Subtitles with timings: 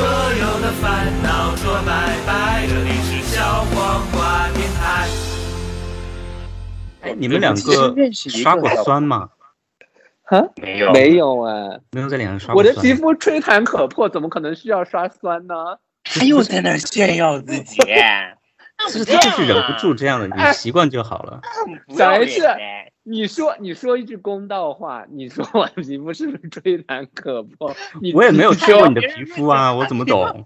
[0.00, 2.66] 所有的烦恼说拜拜。
[2.66, 5.06] 这里是小黄瓜电台。
[7.02, 7.94] 哎，你们两个
[8.30, 9.28] 刷过酸吗？
[10.24, 12.82] 啊，没有，没有啊，没有在脸上刷过我的酸。
[12.82, 15.54] 皮肤吹弹可破，怎么可能需要刷酸呢？
[16.04, 17.76] 他又在那炫耀自己，
[18.78, 21.42] 就 是他就是忍不住这样的，你习惯就好了。
[21.94, 27.74] 小 不要脸 H 嘞你说，你说一句公道话，你说我的皮肤是不是吹弹可破？
[28.00, 30.44] 你我也没有吹过你的皮肤啊，我怎么懂？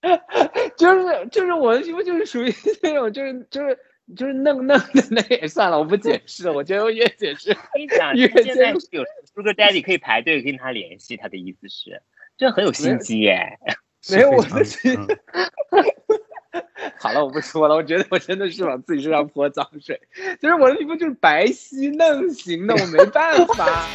[0.76, 3.78] 就是就是我的皮肤就是属于那种就是就是
[4.16, 12.02] 就是嫩嫩的那也算了，我不解释了，我觉得我越解释跟你讲，越他现在有 Sugar Daddy 可以排队跟他联系，他的意思是，
[12.36, 13.58] 这很有心机耶。
[14.12, 14.94] 没有我的心
[16.98, 20.00] 好了，我不说了，我觉得我真的是往自己身上泼脏水，
[20.40, 23.86] 就是我的皮肤就是白皙嫩型的，我没办法。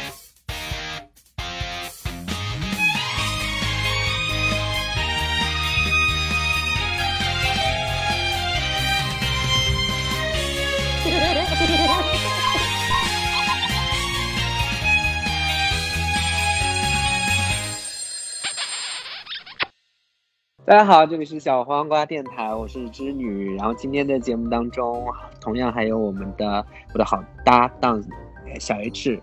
[20.66, 23.54] 大家好，这里是小黄瓜电台，我是织女。
[23.54, 25.06] 然后今天的节目当中，
[25.38, 28.02] 同样还有我们的我的好搭档
[28.46, 29.20] 呃小 H。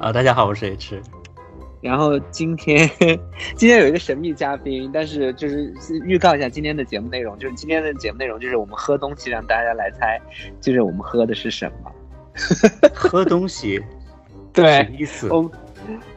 [0.00, 1.02] 啊，大家好，我是 H。
[1.82, 2.88] 然后今天
[3.56, 5.70] 今天有一个神秘嘉宾，但是就是
[6.06, 10.18] 预告一下今天的节目内容，就是今天的节目内容就是我们喝东西，让大家来猜，
[10.62, 11.92] 就是我们喝的是什么。
[12.96, 13.84] 喝东西，
[14.54, 15.28] 对什么意思？
[15.28, 15.50] 我，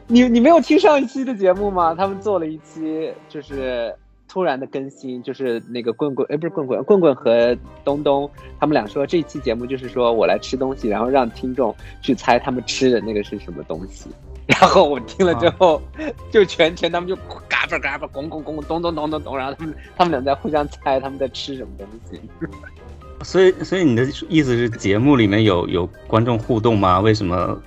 [0.06, 1.94] 你你没有听上一期的节目吗？
[1.94, 3.94] 他们做了一期，就是
[4.32, 14.08] 突然的更新，就是那个棍棍，哎，不是棍棍，棍棍和东东，他们俩说这一期节目就是说我来吃东西，然后让听众去猜他们吃的那个是什么东西。
[14.48, 15.82] 然后我听了之后，
[16.30, 17.14] 就全程他们就
[17.46, 22.18] 嘎巴嘎巴，拱拱拱，咚咚咚咚咚，然后他们他们俩在互相猜他们在吃什么东西。
[23.22, 27.00] 所以，所以你的意思是节目里面有有观众互动吗？
[27.00, 27.60] 为什么？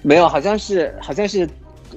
[0.00, 1.46] 没有，好像是好像是，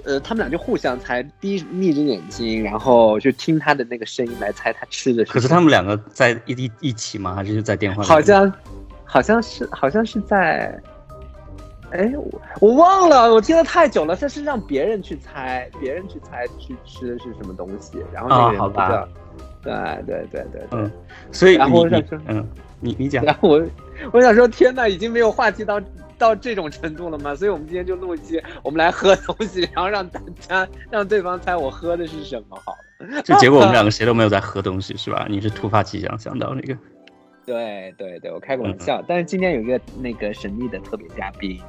[0.07, 5.31] 呃，他们俩就互相猜，闭眯着眼睛，然后就听他的那个声音来猜他吃的是。
[5.33, 7.35] 可是他们两个在一一一起吗？
[7.35, 8.07] 还是就在电话里？
[8.07, 8.51] 好像
[9.03, 10.81] 好像是好像是在，
[11.91, 14.15] 哎，我我忘了，我听了太久了。
[14.15, 19.09] 这是让别人去猜，别人去猜去吃的是什么东西，然后那个人哦好吧不知道。
[19.61, 19.73] 对
[20.05, 20.79] 对对对对。
[20.79, 20.91] 嗯，
[21.33, 22.47] 所以然你你后我想说嗯，
[22.79, 23.61] 你你讲然后我
[24.13, 25.81] 我想说，天呐，已经没有话题到
[26.19, 27.35] 到这种程度了吗？
[27.35, 33.21] 所以我们今天就录一期，我们来喝东西， 然后让大家让对方猜我喝的是什么好了。
[33.21, 35.27] 就结果我们两个谁都没有在喝东西，是吧？
[35.29, 36.75] 你是突发奇想想到那个，
[37.45, 41.61] 对对对，我开个玩笑，但是今天有一个那个神秘的特别嘉宾，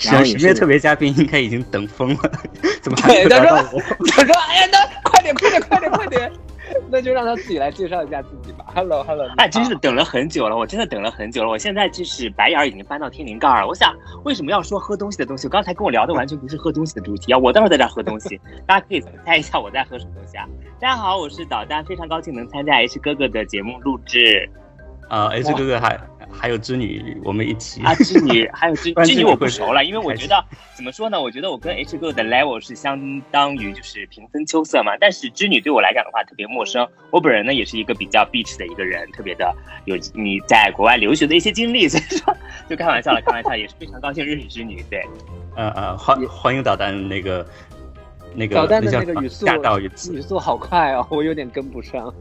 [0.00, 2.32] 然然后后也是里面特别嘉宾应该已经等疯了，
[2.80, 3.80] 怎么还没有对他说找到我？
[4.08, 6.32] 他说：“哎呀，那快点快点快点快点，
[6.90, 8.64] 那就让他自己来介绍一下自己吧。
[8.74, 11.50] ”Hello Hello，哎，真是等了很久了，我真的等了很久了。
[11.50, 13.66] 我现在就是白眼儿已经翻到天灵盖儿了。
[13.68, 13.94] 我想，
[14.24, 15.46] 为什么要说喝东西的东西？
[15.46, 17.38] 我刚才跟我聊的完全不是喝东西的主题啊！
[17.38, 20.46] 我待会儿在这儿喝东西， 大家可以猜一下我在喝什么东西啊？
[20.80, 24.48] 大家好，我是导弹，非常高兴能参加 H 哥哥的节目录制
[25.10, 26.00] 啊，H 哥哥还
[26.30, 27.92] 还有织女，我们一起啊。
[27.96, 30.42] 织女还有织 女我不熟了，因为我觉得
[30.76, 31.20] 怎么说呢？
[31.20, 34.92] 我觉得我跟 H 哥哥的 level 是相当于就是平分秋色嘛。
[35.00, 36.86] 但是织女对我来讲的话特别陌生。
[37.10, 39.52] 我本人呢也是一个比较 bitch 的一个人，特别的
[39.84, 42.32] 有你在国外留学的一些经历，所以说
[42.68, 44.80] 就开玩笑了，开玩笑也是非常高兴认识织女。
[44.88, 45.04] 对，
[45.56, 47.44] 呃呃，欢欢迎导弹那个
[48.36, 52.14] 那个导弹的那个语速语速好快哦，我有点跟不上。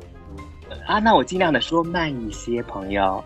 [0.89, 3.23] 啊，那我尽量的说慢一些，朋友。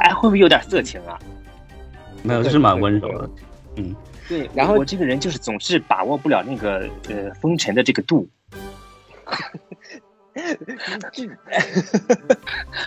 [0.00, 1.18] 哎，会不会有点色情啊？
[2.22, 3.30] 没有，就是蛮温柔的。
[3.76, 3.96] 嗯，
[4.28, 8.28] 对，然后我这个人就是总是把握不了那个呃风尘的这个度。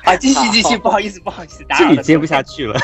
[0.04, 1.96] 啊，继续继续，不好意思不好意思，打扰了。
[1.96, 2.80] 这里接不下去了。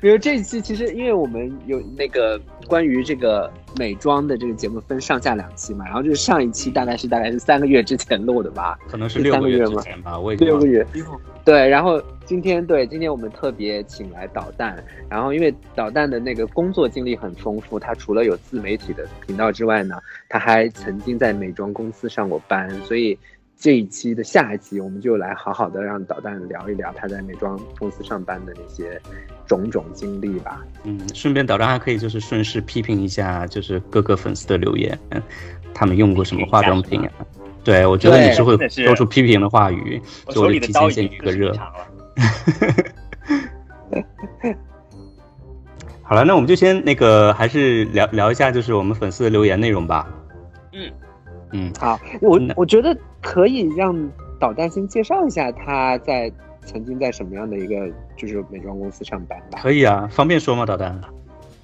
[0.00, 10.86] 比如这一期，其实因为我们有那个关于这个美妆的这个节目分上下两期嘛，然后就是上一期大概是大概是三个月之前录的吧， 可能是是六个月三个月吗之前吧，我已经六个月。
[11.42, 14.76] 对，然后今天对今天我们特别请来导弹，
[15.08, 19.96] 然后因为导弹的那个工作经历很丰富，他除了有自媒体的频道之外呢，
[20.28, 23.18] 他还曾经在美妆公司上过班，所以
[23.60, 28.98] 这一期的下一期我们就来好好的让导弹聊一聊他在美妆公司上班的那些
[29.46, 30.64] 种种经历吧。
[30.84, 35.22] 嗯，顺便导弹还可以就是顺势批评一下，就是各个粉丝的留言，嗯，
[35.74, 37.12] 他们用过什么化妆品啊？
[37.62, 41.52] 对，我觉得你是会说出批评的话语，我手就我就提前先预个热。
[41.52, 41.86] 长了。
[46.02, 50.08] 好了，那我们就先那个还是聊聊一下，就是我们粉丝的留言内容吧。
[50.72, 50.90] 嗯
[51.52, 53.94] 嗯，好，我我觉得可以让
[54.38, 56.30] 导弹先介绍一下他在
[56.64, 59.58] 曾经在什么样的一个就是美妆公司上班吧。
[59.62, 61.00] 可以啊，方便说吗，导弹？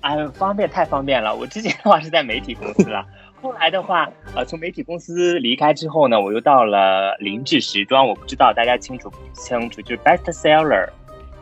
[0.00, 1.34] 哎，方便太方便了。
[1.34, 3.04] 我之前的话是在媒体公司了，
[3.42, 8.06] 后来的话，呃，从媒体公司离开之后呢，我又到了林志时装。
[8.06, 10.88] 我不知道大家清楚不清楚，就是 Best Seller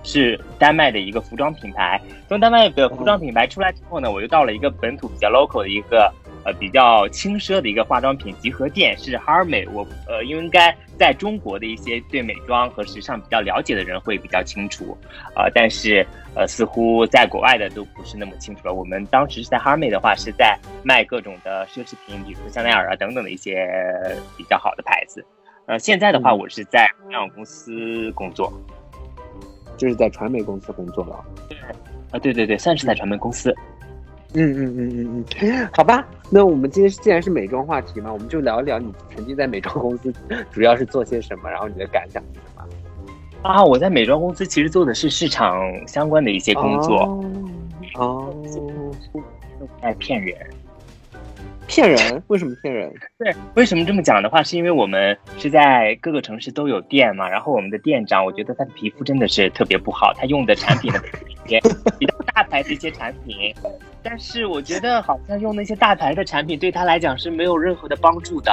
[0.03, 2.01] 是丹麦的一个服装品牌。
[2.27, 6.11] 从丹麦的服装品牌出来之后呢，我又到了一个本土比较 local 的一个
[6.45, 9.69] 呃比较轻奢的一个化妆品集合店，是 Harmony。
[9.71, 14.97] 我呃应该在中国的一些对美妆和时尚比较了解的人会比较清楚，
[15.35, 18.75] 呃，但是呃似乎在国外的都不是那么清楚了。
[18.75, 23.69] 我们当时是在 Harmony 的话，是在卖各种的奢侈品，比如香奈儿啊等等的一些
[24.37, 25.25] 比较好的牌子。
[25.67, 28.53] 呃，现在的话，嗯我是在互联网公司工作。
[29.77, 31.25] 就是在传媒公司工作了。
[31.49, 31.59] 对
[32.13, 33.51] 啊，对对对，算是在传媒公司。
[33.51, 33.74] 嗯
[34.35, 40.13] 嗯嗯嗯嗯嗯，好吧，那我们今天既然是美妆话题嘛，我们就聊一聊你曾经在美妆公司
[40.51, 42.65] 主要是做些什么，然后你的感想是什么？
[43.43, 46.99] 啊，我在美妆公司其实做的是市场相关的一些工作，
[47.95, 48.35] 哦，哦
[49.81, 50.37] 在骗人。
[51.67, 52.23] 骗人？
[52.29, 52.93] 为什么骗人？
[53.19, 61.01] 对，为什么这么讲的话，是因为我们是在各个城市都有店嘛，然后我们的店长，我觉得他的皮肤真的是特别不好，他用的产品呢
[61.45, 61.61] 一些
[61.99, 63.55] 比较大牌的一些产品，
[64.03, 68.53] 但是我觉得好像用那些大牌的产品对他来讲是没有任何的帮助的。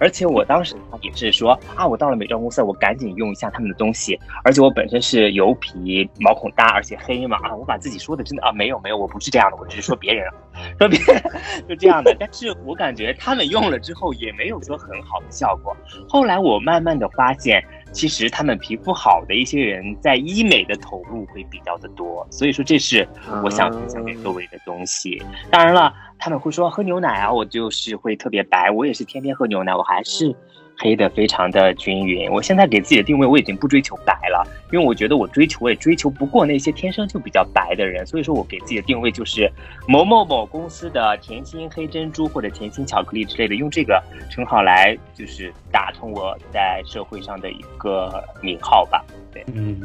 [0.00, 4.18] 而且我当时也是说啊，我到了美妆公司，我赶紧用一下他们的东西。
[4.44, 10.34] 而且我本身是油皮，毛孔大，而且黑嘛啊，我把自己说的真的啊，没有没有，我不是这样的，我只是说别人啊，
[10.78, 11.22] 说别人
[11.68, 12.16] 就这样的。
[12.18, 15.76] 但是我感觉他们用了之后也没有说很好的效果。
[16.08, 17.62] 后来我慢慢的发现，
[17.92, 23.06] 其实他们皮肤好的一些人在医美的投入会比较的多，所以说这是
[23.42, 25.22] 我想分享给各位的东西。
[25.50, 30.34] 当然了，他们会说喝牛奶啊，我就是会特别白，我也是天天喝牛奶，我还是
[30.78, 32.30] 黑的非常的均匀。
[32.30, 39.50] 我现在给自己的定位，我已经不追求白了，因为我觉得我追求我也追求不过那些天生就比较白的人，所以说我给自己的定位就是
[39.86, 49.04] 某某某公司的甜心黑珍珠或者甜心巧克力之类的，用这个称号来就是打通我在社会上的一个名号吧。
[49.32, 49.80] 对，嗯，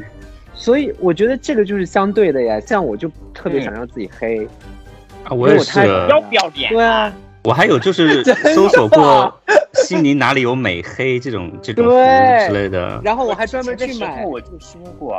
[0.54, 2.60] 所以我觉得这个就是相对的呀。
[2.60, 4.46] 像我就特别想让自己黑，
[5.24, 5.80] 啊，我也是。
[6.08, 6.72] 要不要脸？
[6.72, 7.12] 对啊，
[7.44, 8.24] 我还有就是
[8.54, 9.40] 搜索过
[9.74, 13.00] 悉尼哪里有美黑这种这种服务之类的。
[13.04, 15.14] 然后我还专门去买候我就说过，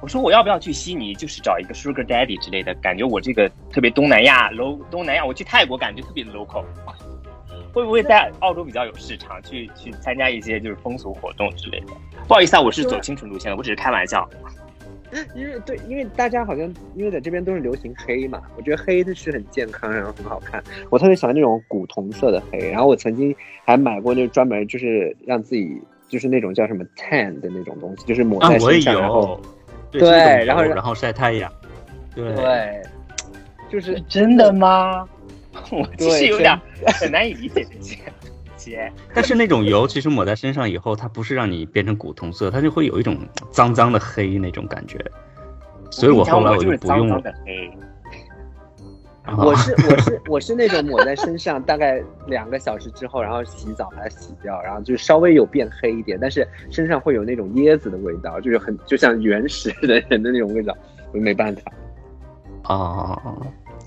[0.00, 6.64] 我说我要不要去悉尼，就是找一个 Sugar Daddy 之类的，感觉我这个特别东南亚 low 东南亚，我去泰国感觉特别 local，
[7.72, 11.86] 会不会在澳洲比较有市场，去去参加一些就是风俗活动之类的？
[12.26, 14.28] 不好意思啊，我是走清纯路线的，我只是开玩笑。
[15.34, 20.62] 因为对，因为大家好像因为在这边都是流行黑嘛，我觉得黑的是很健康，然后很好看。
[20.90, 23.34] 我特别喜欢那种古铜色的黑，然后我曾经
[23.64, 29.40] 还买过那专门就是让自己就是那种叫什么 tan 的那种东西，就是抹在，身上，然后。
[29.90, 31.50] 对然后然后晒太阳。
[32.14, 32.82] 对，对，
[33.70, 35.08] 就是真的吗？
[35.72, 36.54] 我其实有点
[37.00, 37.96] 很难以理解这些。
[38.68, 43.18] 些但是那种油其实抹在身上以后，它不是让你变成古铜色，它就会有一种
[43.50, 44.98] 脏脏的黑那种感觉。
[45.90, 47.70] 所以我后来我就不用脏脏的黑。
[49.22, 60.74] 啊我是我是我是那种抹在身上，大概两个小时之后，然后洗澡把它洗掉，然后就稍微有变黑一点，但是身上会有那种椰子的味道，就是很就像原始的人的那种味道，
[61.12, 61.72] 我没办法。
[62.64, 63.42] 哦，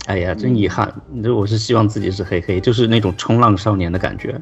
[0.06, 0.94] 哎呀，真遗憾。
[1.24, 4.40] 这我是希望自己是黑黑，就是那种冲浪少年的感觉。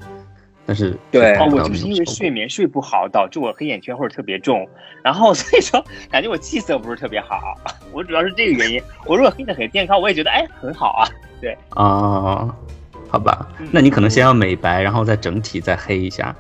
[0.70, 4.70] 但是对哦，我就是因为睡眠睡不好，导致我黑眼圈会特别重，
[5.04, 7.56] 然后 所以说感觉我气色不是特别好。
[7.92, 8.80] 我主要是这个原因。
[9.08, 11.10] 我如果黑的很健康，我也觉得哎很好啊。
[11.42, 12.56] 对啊，
[13.10, 16.36] 好吧嗯，那你可能先要美白，然后再整体再黑一下。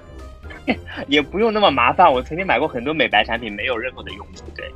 [1.07, 2.13] 也不用那么麻烦。
[2.13, 4.43] 我曾经买过很多美白产品，没有任何的用处。
[4.55, 4.71] 对，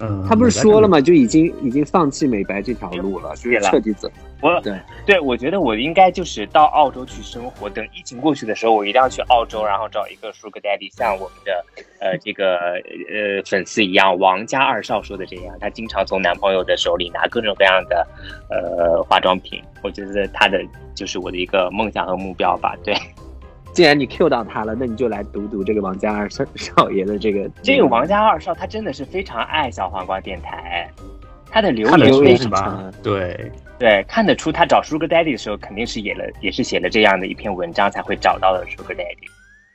[0.00, 0.60] 嗯，他不是？
[0.60, 1.00] 说了吗？
[1.00, 4.10] 就已经已经放弃美白这条路了，就是彻底走。
[4.40, 7.68] 我对对我觉得我应该就是到澳洲去生活。
[7.68, 11.64] 等疫情过去的时候，我一定要去澳洲，然后找一个 Sugar Daddy，像我们的
[11.98, 18.06] 呃这个呃粉丝一样，王家二少说的这样，他经常从男朋友的手里拿各种各样的
[18.50, 19.60] 呃化妆品。
[19.82, 20.60] 我觉得他的
[20.94, 22.76] 就是我的一个梦想和目标吧。
[22.84, 22.94] 对，
[23.78, 30.90] 既然你 Q 到他了，那你就来读读这个王家二少少爷的这个 这个王家二少他真的是非常爱小黄瓜电台，
[31.48, 32.92] 他的留看得出言非常是吧长？
[33.04, 39.28] 对，对，看得出他找 Sugar Daddy 的时候，肯定是写了，也是写了这样的一篇文章才会找到的 Sugar Daddy。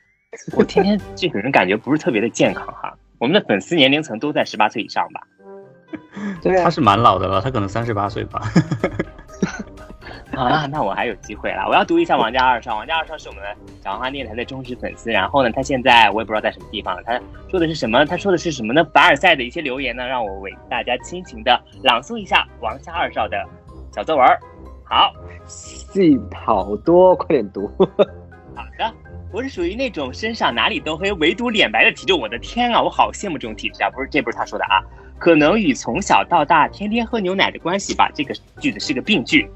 [0.54, 2.94] 我天天这个人感觉不是特别的健康哈。
[3.16, 5.22] 我们的粉丝年龄层都在十八岁以上吧？
[6.42, 8.42] 对啊，他是蛮老的了，他可能三十八岁吧。
[10.38, 11.64] 啊，那我还有机会了。
[11.68, 13.42] 我要读一下王家二少，王家二少是我们
[13.82, 15.10] 小黄花电台的忠实粉丝。
[15.10, 16.96] 然后呢，他现在我也不知道在什么地方。
[17.04, 18.04] 他说的是什么？
[18.04, 18.84] 他说的是什么呢？
[18.92, 23.42] 凡尔赛的一些留言呢，让我为大家亲情的朗诵一下王家二少的
[23.92, 24.26] 小作文。
[24.84, 25.12] 好，
[25.46, 27.66] 戏好多，快点读。
[28.54, 28.92] 好的，
[29.32, 32.12] 我是属于那种身上哪里都黑，唯独脸白的体质。
[32.12, 33.90] 我的天啊，我好羡慕这种体质啊！
[33.90, 34.82] 不是，这不是他说的啊，
[35.18, 38.10] 可能与从小到大天天喝牛奶的关系吧。
[38.14, 39.50] 这个句子是个病句。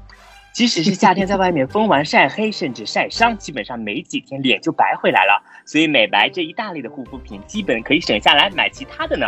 [0.59, 5.41] 即使是夏天在外面疯玩晒黑，甚至晒伤，基本上没几天脸就白回来了。
[5.65, 9.25] 所以美白这一大类的护肤品，基本可以省下来买其他的呢。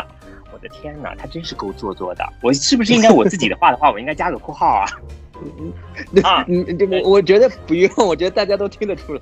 [0.52, 2.34] 我的天哪，他真是够做作的。
[2.42, 4.86] 我是不是应该我自己的话的话，我应该加个括号啊？
[6.22, 6.46] 啊，
[6.78, 9.22] 这个我觉得不用，我觉得大家都听得出来。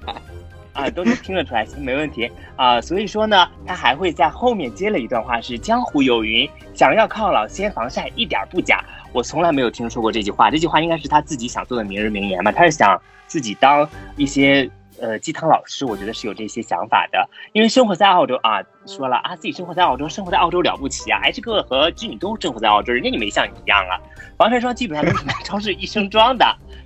[0.72, 2.80] 啊，都能听得出来，行，没问题啊。
[2.80, 8.82] 所以说呢，他还会在后面接了一段话，是江湖有云，想要抗老先防晒，一点不假。
[9.12, 12.52] 我从来没有听说过这句话，这句话应该是他自己想做的名人名言吧？
[12.52, 14.70] 他是想自己当一些
[15.02, 17.30] 呃鸡汤老师，我觉得是有这些想法的。
[17.54, 24.00] 因为生活在澳洲啊，说了啊，自己生活在澳洲，生活在澳洲了不起啊！H 哥和织女都生活在澳洲，人家就没像你一样啊。
[24.38, 26.46] 防晒霜基本上都是买超市一升装的。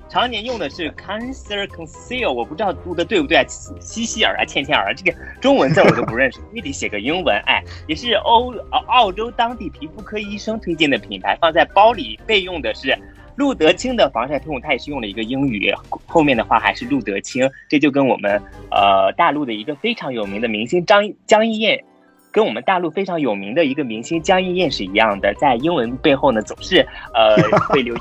[0.10, 3.43] 常年用的是 Cancer Conceal，我不知道读的对不对啊？
[3.48, 7.36] 西西尔啊，倩倩儿，这个中文字我都不认识， 非得写个英文。
[7.48, 8.53] 哎，也是欧
[8.88, 12.96] 澳洲当地皮肤科医生推荐的品牌，放在包里备用的是
[13.35, 15.73] 路德清的防晒喷雾，它也是用了一个英语，
[16.05, 21.83] 后面的话还是路德清，这就跟我们呃大陆的一个非常有名的明星张江一燕，
[22.31, 27.35] 跟我们大陆非常有名的一个明星江一燕是一样的，在英文背后呢总是呃
[27.69, 27.95] 会留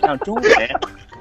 [0.00, 0.44] 上中文。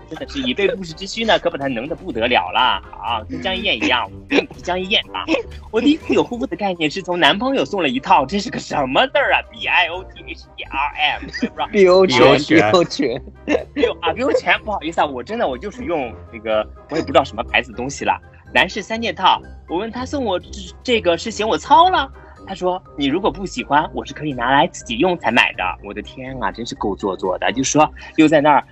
[0.09, 3.23] 真的是以备不时之需呢，可把它能的不得了了啊！
[3.29, 5.23] 跟江一燕一样，并不是江一燕啊。
[5.71, 13.21] 我第一次有护肤的概念是从男朋友送了一套，这是个什么字儿啊？B I O T H E R M，必优全，必优全，
[13.73, 14.59] 必优啊，必优全。
[14.63, 18.19] 不好意思啊，我真的我就是用那个，我也不知道什么牌子东西了。
[18.51, 20.41] 男士三件套，我问他送我
[20.81, 22.11] 这个是嫌我糙了，
[22.47, 25.63] 他说你如果不喜欢，我是可以拿来自己用才买的。
[25.83, 28.65] 我的天啊，真是够做作的，就说又在那儿。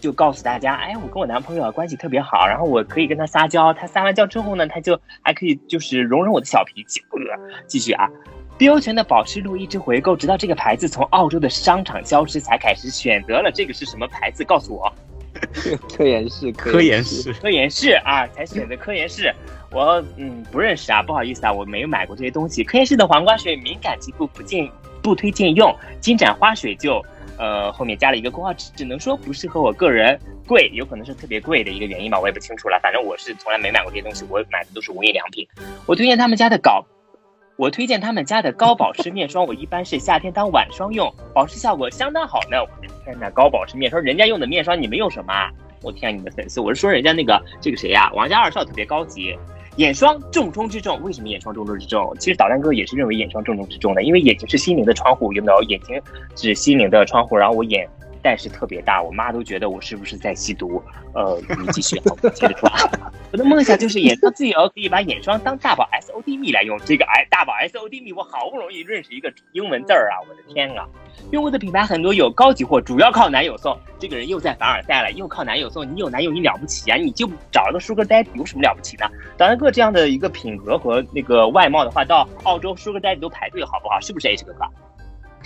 [0.00, 7.02] 就告诉大家，哎，我跟我男朋友关系特别好，然后我可以跟他撒娇，他撒完娇之后呢，他就还可以就是容忍我的小脾气。
[7.66, 8.08] 继续啊，
[8.58, 14.44] 碧欧泉的保湿露一直回购，直到这个牌子从澳洲的商场消失，才开始选择了这个是什么牌子？
[14.44, 14.92] 告诉我，
[15.96, 19.34] 科颜氏，科颜氏，科颜氏啊，才选择科颜氏。
[19.72, 22.62] 我嗯不认识啊，不好意思啊，我没有买过这些东西。
[22.62, 24.70] 科颜氏的黄瓜水敏感肌肤不建
[25.02, 27.04] 不推荐用，金盏花水就。
[27.38, 32.78] 呃，后面加了一个括号，只能说不适合我个人，贵有可能是特别贵的一个原因吧，我也不清楚了。
[32.82, 35.46] 反正我是从来没买过这些东西，我买的都是无印良品。
[35.86, 36.84] 我推荐他们家的高，
[37.56, 42.58] 我推荐他们家的高保湿面霜，我一般是夏天当晚霜用，保湿效果相当好呢。
[42.62, 45.32] 我的天呐，高保湿面霜，人家用的面霜你们用什么？
[45.82, 49.38] 我天，你的粉丝，我是说人家那个这个谁呀，王家二少特别高级。
[49.76, 52.14] 眼霜重中之重，为什么眼霜重中之重？
[52.18, 55.62] 其实导弹哥也是认为眼霜重中之重的，因为眼睛是心灵的窗户，有没有？
[55.64, 56.00] 眼睛
[56.34, 57.88] 是心灵的窗户，然后我眼
[58.26, 60.82] 但是特别大，我妈都觉得我是不是在吸毒？
[61.14, 62.68] 呃，你继续，好，接着说。
[63.30, 66.76] 我的梦想就是眼霜自由，可以把眼霜当大宝 S O D 蜜来用。
[66.84, 70.18] 这个哎，大宝 S O D 蜜，我好不容易认识一个英文字儿啊！
[70.28, 70.84] 我的天啊！
[71.30, 73.78] 用过的品牌很多，有高级货，主要靠男友送。
[74.00, 75.86] 这个人又在凡尔赛了，又靠男友送。
[75.86, 76.96] 你有男友，你了不起啊？
[76.96, 79.08] 你就找了个 Sugar Daddy，有什么了不起的？
[79.36, 84.00] 导弹哥这样的一个品格和那个外貌的话，到澳洲 Sugar Daddy 都排队，好不好？
[84.00, 84.64] 是不是 H 哥哥？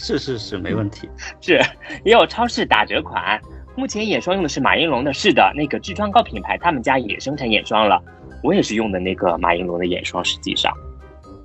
[0.01, 1.09] 是是是，没问题。
[1.41, 1.61] 是，
[2.05, 3.41] 也有超市打折款。
[3.77, 8.03] 目前眼霜用的是马应龙的，是的，那个痔疮膏品牌，他们家也生产眼霜了。
[8.43, 10.73] 我也是用的那个马应龙的眼霜，实际上。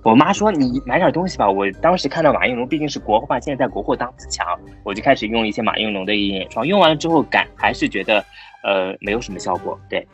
[0.03, 1.49] 我妈说你买点东西吧。
[1.49, 4.45] 我当时看到马应龙毕竟是国货嘛，现在在国货当自强，
[4.83, 6.65] 我就开始用一些马应龙的眼霜。
[6.65, 8.23] 用完了之后感还是觉得，
[8.63, 9.79] 呃，没有什么效果。
[9.89, 10.07] 对，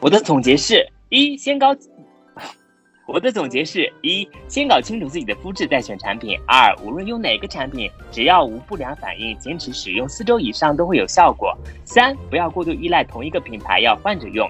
[0.00, 1.74] 我的总结是一先高，
[3.08, 6.38] 我的总结是一先搞清楚自己的肤质再选产品。
[6.46, 11.56] 二无论用哪个产品，只要无不良反应，坚持使用四周以上都会有效果。
[11.86, 14.46] 三不要过度依赖同一个品牌，要换着用。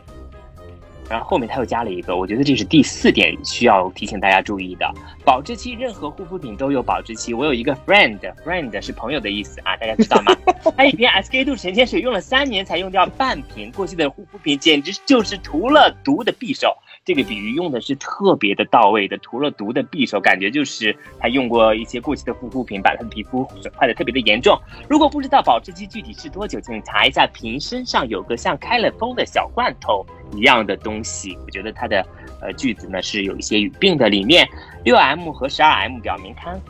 [1.09, 4.93] 然后后面他又加了一个，我觉得这是第四点需要提醒大家注意的。
[5.25, 7.33] 保质期，任何护肤品都有保质期。
[7.33, 10.37] 我有一个 friend，friend 是朋友的意思啊，大家知道吗？
[10.77, 16.77] 他一瓶 SK two 神仙水用了三年才用掉半瓶，过期的护肤品简直就是涂了毒的匕首。
[17.09, 24.61] 这个比喻用的是特别的到位的，涂了毒的匕首，感觉就是他用过一些过期的护肤品，把他的皮肤损坏的特别的严重。
[24.91, 30.05] 如果不知道保质期具体是多久，请查一下瓶身上有个像开了封的小罐头
[30.37, 31.35] 一样的东西。
[31.47, 32.07] 我觉得它的
[32.43, 34.47] 呃句子呢是有一些语病的，里面
[34.85, 36.61] 六 M 和十二 M 表明开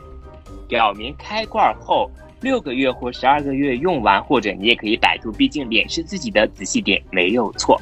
[0.69, 7.77] 表明开罐后六个月或十二个月用完，或者你也可以百度，毕竟脸是自己的，仔细点没有错。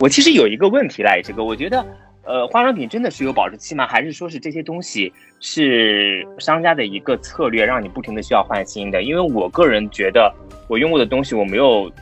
[0.00, 1.84] 我其实有一个问题来，这个我觉得，
[2.24, 3.86] 呃，化妆品真的是有保质期吗？
[3.86, 9.02] 还是说是这些东西是商家的一个策略，让你不停的需要换新的？
[9.02, 10.34] 因为我个人觉得，
[10.68, 11.92] 我用过的东西我没有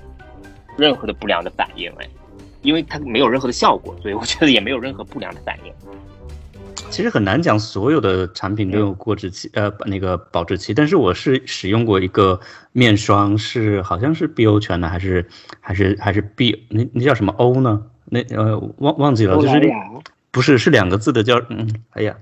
[0.77, 2.09] 任何的不良的反应，哎，
[2.63, 5.73] 因为它没有任何的效果，所以我觉得也没有任何不良的反应。
[6.91, 10.73] 其实很难讲所有的产品都有过质期，呃，那个保质期。
[10.73, 12.41] 但是我是使用过一个
[12.73, 15.27] 面霜，是好像是 B O 泉的，还是
[15.61, 17.87] 还是还是 B 那那叫什么 O 呢？
[18.07, 19.73] 那呃忘忘记了，就是
[20.31, 22.17] 不是是两个字的叫嗯，哎呀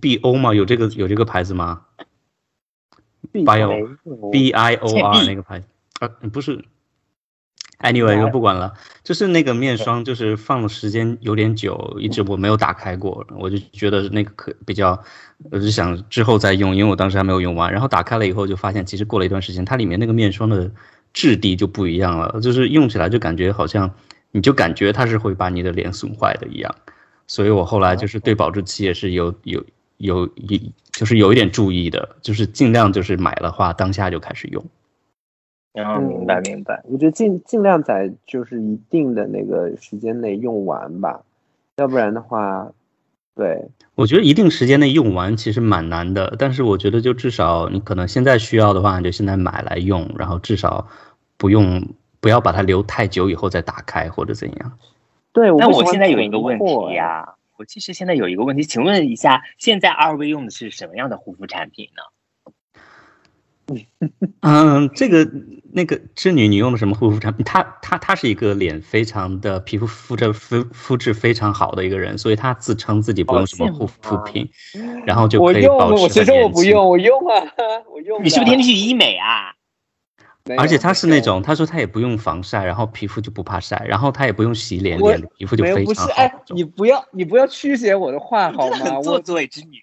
[0.00, 0.54] ，B O 吗？
[0.54, 1.82] 有这个有这个牌子吗
[3.32, 3.96] ？Bio
[4.30, 5.66] B I O R 那个牌子
[6.00, 6.64] 啊，不是。
[7.80, 8.72] Anyway，就不管了，
[9.04, 14.98] 就是那个面霜，就是放的时间有点久，一直我没有打开过，我就觉得那个可比较，
[15.50, 17.70] 我就想之后再用，因为我当时还没有用完。
[17.70, 20.70] 然后打开了以后，就发现其实过了一段时间，它里面那个面霜的
[21.12, 23.94] 质地就不一样了，就是用起来就感觉好像，
[24.32, 26.74] 你就感觉它是会把你的脸损坏的一样。
[27.26, 29.62] 所以我后来就是对保质期也是有有
[29.98, 34.64] 有一，就是有一点注意的，就是尽量就是买的话当下就开始用。
[35.84, 41.20] 后明白明白，我觉得尽尽量在就是一定的那个时间内用完吧，
[41.76, 42.70] 要不然的话，
[43.34, 50.88] 对，我觉得一定时间内用完其实蛮难的，但是我觉得就至少你可能现在需要的话，你就现在买来用，然后至少
[51.36, 51.86] 不用
[52.20, 54.78] 不要把它留太久以后再打开或者怎样。
[55.32, 62.02] 对，那我现在有一个问题呀，我其实现在有一个问题，请问一下，现在二位用的是什么样的护肤产品呢？
[64.42, 65.28] 嗯，这个
[65.76, 67.44] 那个织女，你用的什么护肤产品？
[67.44, 74.48] 她她她是一个脸非常的皮肤肤质肤肤质非常好的一个人，所以她自称自己不用什么护肤品，
[75.04, 76.88] 然后就可以保持我谁说我不用？
[76.88, 77.34] 我用啊，
[77.92, 78.24] 我用。
[78.24, 79.52] 你是不是天天去医美啊？
[80.56, 86.12] 而且她是那种，她说她也不用防晒，然后皮肤就不怕晒，然后她也不用洗脸，脸皮肤就非常好。
[86.14, 89.02] 哎，你不要你不要曲解我的话好吗？
[89.02, 89.82] 做作织女。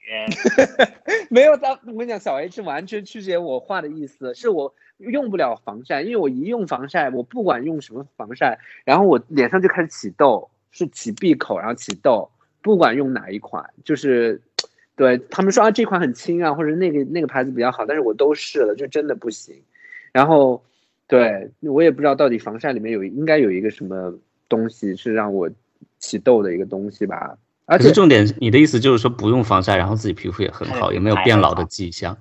[1.29, 4.73] 没有他，我跟你讲，小 H 完全曲解我话的意思，是我
[5.11, 12.29] 用不了防晒，因为我一用防晒，我不管用什么防晒，然后我脸上就开始起痘，是起闭口，然后起痘，
[12.61, 14.41] 不管用哪一款，就是
[14.95, 19.55] 对他们说啊这款很轻啊，或者那个那个牌子比较好，但是我都试了，就真的不行。
[20.11, 20.63] 然后，
[21.07, 24.13] 对我也不知道到底防晒里面有应该有一个什么
[24.47, 25.49] 东西是让我
[25.99, 27.37] 起痘的一个东西吧。
[27.65, 32.17] 而且重点，你的意思就是说不用防晒，然后自己皮肤也很好，也没有变老的迹象。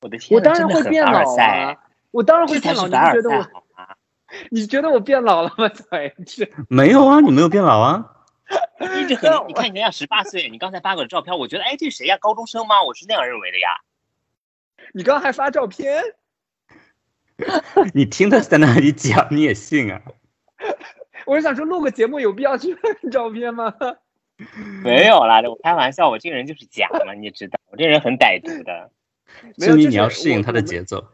[0.00, 1.76] 我的天，我当然会变老啊！
[2.12, 3.46] 我当然会变老，你觉得我？
[4.50, 5.68] 你觉得我变老了吗？
[5.74, 8.08] 才是没有啊，你没有变老啊。
[8.98, 12.16] 一直很，你 看你像十八岁，你刚才发个照片，我觉得哎，这谁呀？
[12.18, 12.82] 高中生吗？
[12.82, 13.68] 我是那样认为的呀。
[14.94, 16.02] 你刚刚还发照片？
[17.94, 20.00] 你听他在那里讲，你也信啊？
[21.26, 23.74] 我是想说，录个节目有必要去拍照片吗？
[24.82, 28.90] 没有啦，我开玩笑，我这个人就是假嘛，你知道，我这人很歹毒的。
[29.58, 31.04] 所以你要适应他的节奏。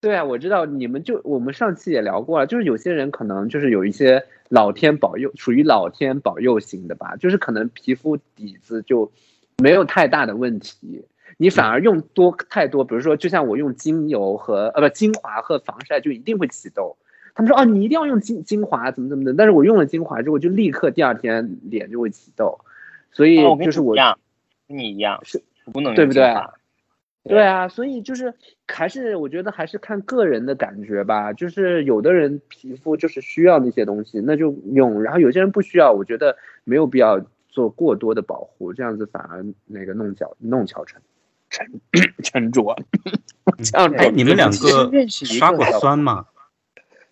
[0.00, 9.12] 对啊，我知道，你们就我们上期也聊过了，就是有些人可能就是有一些老天保佑，属于老天保佑型的吧，就是可能皮肤底子就
[9.58, 11.04] 没有太大的问题。
[11.36, 16.96] 你反而用多太多，比如说，就像我用精油和呃不精华和防晒，就一定会起痘。
[17.34, 19.32] 他们说哦，你一定要用精精华，怎么怎么的。
[19.34, 22.58] 但是我用了精华之后，就立刻第二天脸就会起痘。
[23.12, 23.94] 所以就是我
[24.68, 26.34] 跟你一样是不能对不对？
[27.24, 28.34] 对啊，所以就是
[28.66, 31.32] 还是我觉得还是看个人的感觉吧。
[31.32, 41.00] 就是有的人皮肤就是需要那些东西，那就用；然后有些人不需要，我觉得没有必要做过多的保护，这样子反而那个弄巧弄巧成。
[41.50, 41.66] 成
[42.22, 42.78] 成拙，
[43.64, 46.24] 这样哎，你们两个刷过酸吗？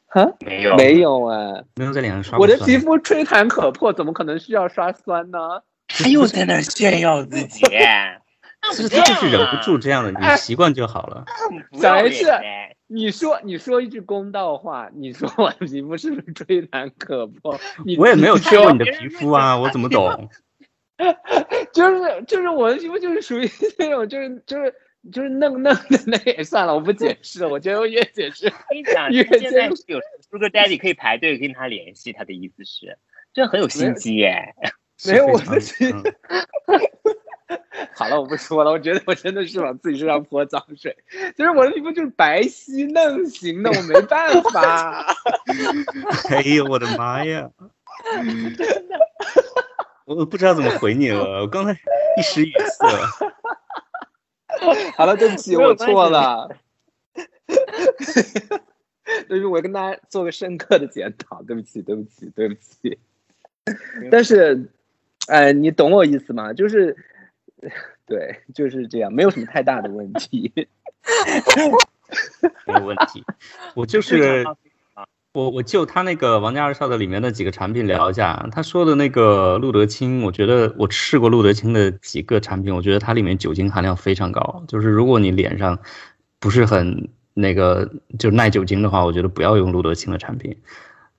[0.07, 2.39] 哈，没有，没有哎，没有在脸上刷。
[2.39, 5.39] 我的皮肤吹弹可破，怎么可能需要刷酸呢？
[5.89, 7.67] 他又在那炫耀自己，
[8.73, 11.25] 其实他就是忍不住这样的，你习惯就好了。
[11.81, 12.25] 小 H，
[12.87, 17.59] 你说你说一句公道话，你说我皮肤是不是吹弹可破？
[17.99, 20.29] 我也没有吹过你的皮肤啊，我怎么懂？
[21.73, 24.75] 就是就是我的皮肤就是属于 那种就是就是
[25.13, 27.49] 就是嫩嫩的那也算了，我不解释了。
[27.49, 32.99] 我觉得我越解释，跟你讲，现在是有 Sugar Daddy 可以排队跟他联系，他的意思是，
[33.33, 34.55] 这很有心机耶。
[35.07, 35.95] 没有我的心。
[37.95, 38.71] 好了，我不说了。
[38.71, 40.95] 我觉得我真的是往自己身上泼脏水。
[41.37, 45.05] 就是我的皮肤就是白皙嫩型的，我没办法。
[46.31, 47.51] 哎呦我的妈呀！
[48.57, 48.99] 真的。
[50.05, 52.87] 我不知道怎么回你了，我刚才一时语塞。
[54.97, 56.49] 好了，对不起，我错了。
[59.27, 62.99] 对，我跟大家做个深刻的检讨，对不起，对不起，对不起。
[64.11, 64.71] 但是，
[65.29, 66.53] 哎，你懂我意思吗？
[66.53, 66.97] 就是，
[68.07, 70.53] 对，就是这样，没有什么太大的问题。
[72.67, 73.25] 没有问题，
[73.75, 74.45] 我就是。
[75.35, 85.79] 我我就他那个王家二少的里面的几个产品聊一下，他说的那个路德清，我觉得我试过路德清的几个产品，我觉得它里面酒精含量非常高，就是如果你脸上
[86.41, 90.57] 不是很那个就耐酒精的话，我觉得不要用路德清的产品。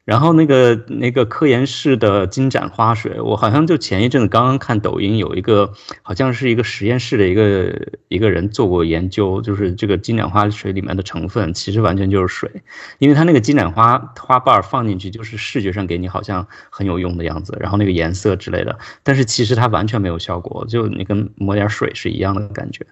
[0.10, 7.72] 然后那个那个科研室的金盏花水，我好像就前一阵子刚刚看抖音有一个，好像是一个实验室的一个
[8.08, 12.50] 一个人做过研究，就是这个金盏花水里面的成分其实完全就是水，
[12.98, 22.84] 因为它那个金盏花花瓣放进去就是视觉上给你好像很有用的样子，然后那个颜色之类的，但是其实它完全没有效果，就你跟抹点水是一样的感觉。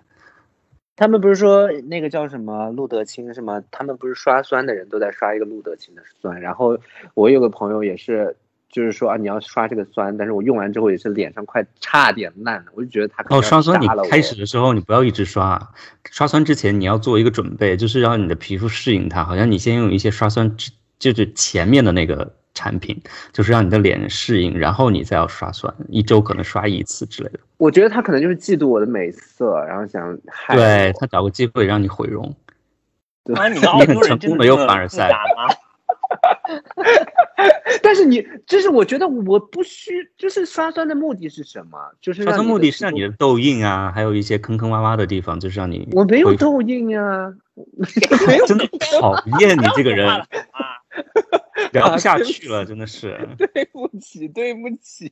[0.98, 3.64] 他们不是说那个叫什么路德清是吗？
[3.72, 6.42] 他们不是刷酸的人都在刷一个路德清的酸。
[6.42, 6.78] 然后
[7.14, 8.36] 我有个朋友也是，
[8.70, 12.72] 就是说啊，你要刷这个酸，但是我用完之后也是脸上快差点烂了。
[12.74, 15.72] 我就觉得他哦，刷酸你开始的时候你不要一直刷，
[16.10, 19.24] 刷酸之前你要做一个准备，就是让你的皮肤适应它。
[19.24, 20.58] 好像你先用一些刷酸，
[20.98, 22.34] 就是前面的那个。
[22.58, 23.00] 产品
[23.32, 27.40] 就是让你的脸适应，然后你再要刷酸，一周可能刷一次之类的。
[27.58, 32.36] 我觉得他可能就是嫉妒我的美色，然后想害对他找个机会让你毁容。
[33.36, 35.12] 啊，你很成功的又凡尔赛？
[37.84, 41.78] 但是你就是我觉得我不需，就是刷酸的目的是什么？
[42.02, 47.34] 就是刷酸目的是让你的痘印啊，还有一些坑坑洼洼的地方，就是让你我没有痘印啊，
[48.48, 48.68] 真的
[49.00, 50.26] 讨厌你这个人 啊。
[51.74, 53.18] 聊不下去了，真的是。
[53.38, 55.12] 对不起，对不起。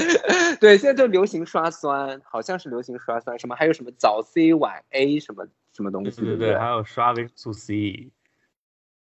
[0.60, 6.22] 对，现在就流行刷酸，好像是流行刷酸，什么还有什么早 C 晚 A 什么什么东西。
[6.22, 8.10] 对对对，还有刷维生素 C。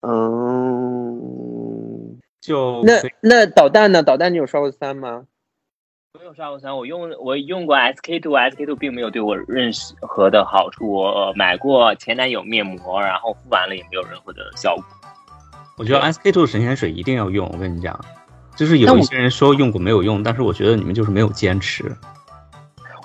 [0.02, 2.18] 嗯。
[2.40, 4.02] 就那那导弹呢？
[4.02, 5.26] 导弹你有刷过酸吗？
[6.18, 10.90] 没有刷过酸，我用我用过 SK two，SK two 并没有对我任何的好处。
[10.90, 14.84] 我买过前男友面膜，然后敷完了也没有任何的效果。
[15.78, 17.98] 我觉得 SK two 神仙水一定要用，我跟你讲，
[18.56, 21.96] 就是有一些人说用过没有用，但是我觉得你们就是没有坚持。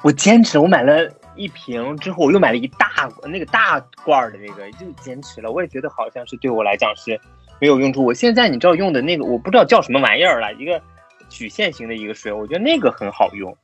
[0.02, 5.52] 我坚持，我买了一瓶之后，我又买了一大那个大罐的那个，就坚持了。
[5.52, 7.20] 我也觉得好像是对我来讲是
[7.62, 8.04] 没有用处。
[8.04, 10.82] 我现在你知道用的那个，我不知道叫什么玩意儿了，一个
[11.30, 13.56] 曲线型的一个水，我觉得那个很好用，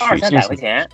[0.00, 0.88] 二三百块钱。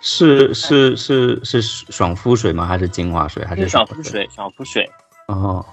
[0.00, 2.64] 是是是是爽肤水吗？
[2.66, 3.44] 还是精华水？
[3.44, 4.28] 还是爽肤水？
[4.32, 4.88] 爽肤水。
[5.26, 5.64] 哦。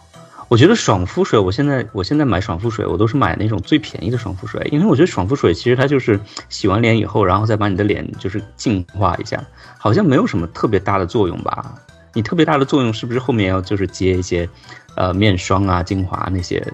[0.50, 9.42] 我觉得爽肤水，我现在我现在买爽肤水，我都是买那种最便宜的爽肤水，因为我觉得爽肤水其实它就是洗完脸以后，然后再把你的脸就是净化一下，
[9.78, 11.76] 好像没有什么特别大的作用吧？
[12.16, 14.50] 你特别大的作用是不是后面要就是接一些，
[14.96, 16.66] 呃，面霜啊、精华那些？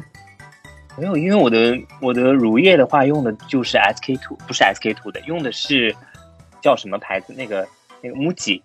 [0.97, 5.93] 没有，因为我的我的乳液的话用的就是 SK two，不是 SK two 的，用的是
[6.61, 7.33] 叫什么牌子？
[7.33, 7.67] 那个
[8.01, 8.61] 那个 MUJI。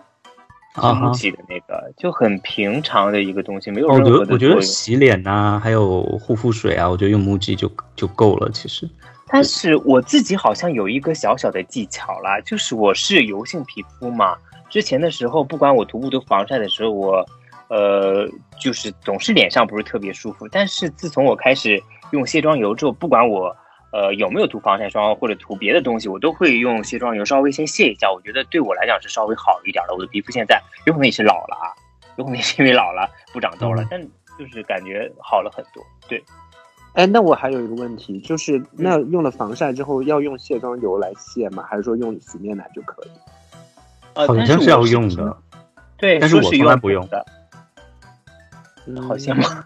[0.75, 8.49] 啊，起的那个就很平常的一个东西，没有任何的我觉得，我觉得洗脸呐，还有护肤水啊，我觉得用木吉就就够了。
[8.53, 8.89] 其实，
[9.27, 14.37] 但是我自己好像有一个小小的技巧啦，就是我是油性皮肤嘛。
[14.69, 17.27] 之前的时候，不管我涂不涂防晒的时候，我
[17.69, 18.29] 呃，
[18.61, 20.47] 就是总是脸上不是特别舒服。
[20.49, 23.57] 但是自从我开始用卸妆油之后，不管我。
[23.93, 28.11] 呃，有没有涂防晒霜或者涂别的东西，我都会用卸妆油稍微先卸一下。
[28.11, 29.95] 我觉得对我来讲是稍微好一点的。
[29.95, 31.75] 我的皮肤现在有可能也是老了啊，
[32.17, 34.01] 有可能是因为老了不长痘了，但
[34.39, 35.85] 就是感觉好了很多。
[36.09, 36.23] 对，
[36.95, 41.65] 哎，那我还有一个问题，就是那用了防晒之后要用卸妆油来卸吗？
[41.69, 43.11] 还是说用洗面奶就可以？
[44.15, 45.37] 呃，好像是要用的。
[45.97, 47.27] 对，但是我从来不用的。
[49.07, 49.65] 好像吗？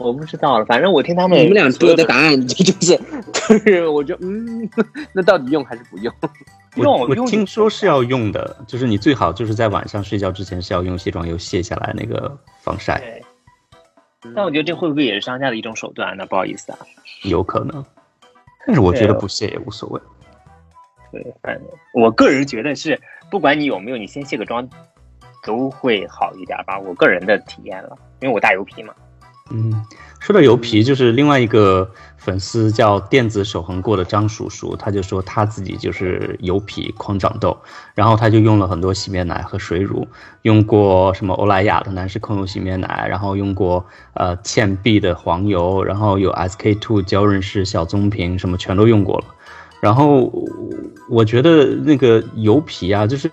[0.00, 2.72] 我不知道了，反正我听他们你们俩说的答案就是
[3.32, 4.68] 就是，我就嗯，
[5.12, 6.12] 那到底用还是不用？
[6.76, 13.20] 用我听说是要用的，就是你最好就是在晚上睡觉之前是要用卸妆油卸下来那个防晒。
[14.34, 16.24] 但我觉得这会不会也是商家的一种手段呢？
[16.26, 16.78] 不好意思啊，
[17.24, 17.84] 有可能，
[18.66, 20.00] 但是我觉得不卸也无所谓。
[21.10, 22.98] 对，反正我个人觉得是，
[23.30, 24.68] 不管你有没有，你先卸个妆
[25.44, 26.78] 都会好一点吧。
[26.78, 28.94] 我个人的体验了，因为我大油皮嘛。
[29.52, 29.84] 嗯，
[30.20, 37.56] 说到油皮，就是另外一个粉丝叫电子守恒过的张叔叔，他就说他自己就是油皮狂长痘，
[37.94, 40.06] 然后他就用了很多洗面奶和水乳，
[40.42, 43.84] 用过什么欧莱雅的男士控油洗面奶，然后用过
[44.14, 49.24] 呃倩碧的黄油，然后有 SK two 娇润式小棕瓶，什么全都用过了。
[49.80, 50.32] 然后
[51.08, 53.28] 我觉得那个油皮啊，就是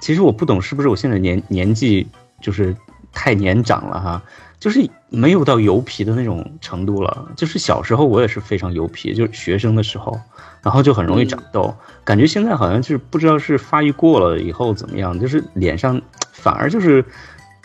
[0.00, 2.06] 其实我不懂是不是我现在年年纪
[2.40, 2.76] 就是。
[3.14, 4.22] 太年长了哈，
[4.62, 7.28] 就是没有到油皮的那种程度了。
[7.36, 10.16] 就是小时候我也是非常油皮，就是学生的时候，
[10.62, 11.74] 然后就很容易长痘。
[12.04, 16.00] 感觉现在好像就是不知道是发育过了以后怎么样，就是脸上
[16.32, 17.04] 反而就是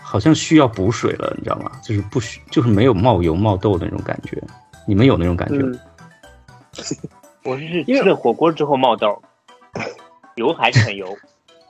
[0.01, 1.69] 好像需要补水了，你知道吗？
[1.83, 4.41] 就是不需就是没有冒油冒痘的那种感觉。
[4.87, 5.77] 你们有那种感觉吗？
[6.77, 6.97] 嗯，
[7.45, 9.21] 我是吃了火锅之后冒痘，
[10.33, 11.15] 油还是很油。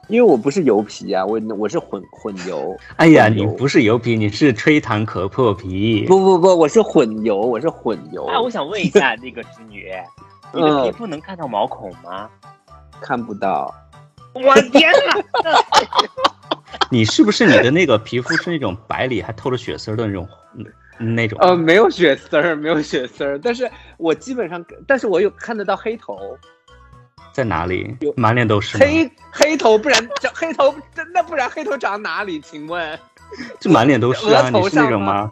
[0.08, 2.76] 因为我不是油皮啊，我我是混混油。
[2.96, 6.06] 哎呀，你不是油皮，你是吹弹可破皮。
[6.08, 8.26] 不不不，我是混油，我是混油。
[8.28, 9.92] 哎，我想问一下 那个织女，
[10.54, 12.30] 你的嗯皮肤能看到毛孔吗？
[13.02, 13.74] 看不到。
[14.34, 14.92] 我的天
[15.44, 15.60] 哪！
[16.92, 20.28] 你是不是你的那个皮肤是那种白里还透着血丝的那种
[21.00, 21.38] 嗯那种？
[21.42, 26.18] 呃，没有血丝儿，没有血丝儿，但是我基本上，但是我有看得到黑头，
[27.38, 27.96] 在哪里？
[28.16, 28.80] 满脸都是？
[28.80, 30.74] 黑黑头，不然长黑头
[31.14, 32.42] 那不然黑头长哪里？
[32.42, 33.00] 请问？
[33.60, 34.50] 就满脸都是啊！
[34.50, 35.32] 你是那种吗？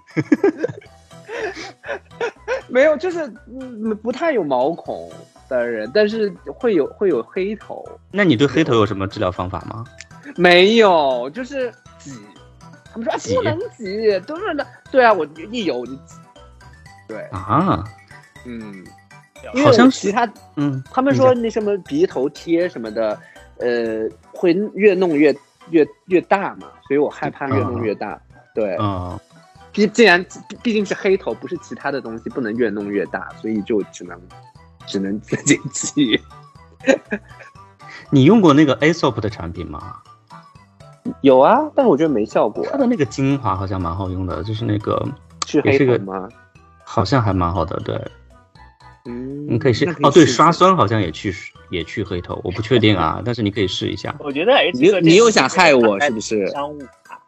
[2.70, 3.26] 没有，就是
[3.60, 5.12] 嗯不太有毛孔
[5.50, 9.84] 的人，但是会有会有黑头，那你对黑头有什么治疗方法吗？
[10.38, 12.12] 没有，就是挤。
[12.94, 16.16] 他们说啊挤不能挤，都是那对啊，我一有你挤，
[17.08, 17.84] 对，啊，
[18.46, 18.86] 嗯，
[19.54, 23.18] 因为其他嗯，他们说那什么鼻头贴什么的，
[23.60, 25.36] 呃，会越弄越
[25.70, 28.20] 越越大嘛，所以我害怕越弄越大。
[28.54, 29.20] 对，嗯，
[29.72, 34.20] 毕既然毕毕竟是黑头，不是其他的东西，不能越弄越大，所以就只能
[34.86, 36.20] 只能自己 挤。
[38.12, 39.98] 你用过那个 Aesop 的产品吗？
[41.22, 42.66] 有啊，但是我觉得没效果。
[42.72, 45.04] 它的那个精华好像蛮好用的，就是那个
[45.46, 46.28] 去黑头吗？
[46.84, 48.00] 好像还蛮好的，对，
[49.08, 51.34] 嗯，你可以试那哦，对，刷酸好像也去
[51.70, 54.16] 也去黑头，我不确定啊， 但是你可以试一下。
[54.20, 56.48] 我觉得 H 你哥你又想害我是不是？
[56.48, 57.20] 商务卡。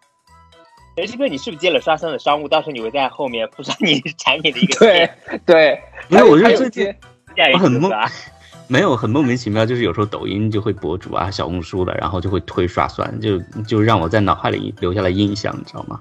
[0.96, 2.48] H 哥，你是不是接了刷酸的商务？
[2.48, 5.10] 到时候你会在后面附上你产品的一个对
[5.46, 6.98] 对，我是最还有接
[7.36, 8.10] 接我很懵啊。
[8.70, 16.00] 没有很莫名其妙，就是有时候抖音就会博主啊、小红书的，然后就会推刷酸，就就让我在脑海里留下了印象，你知道吗？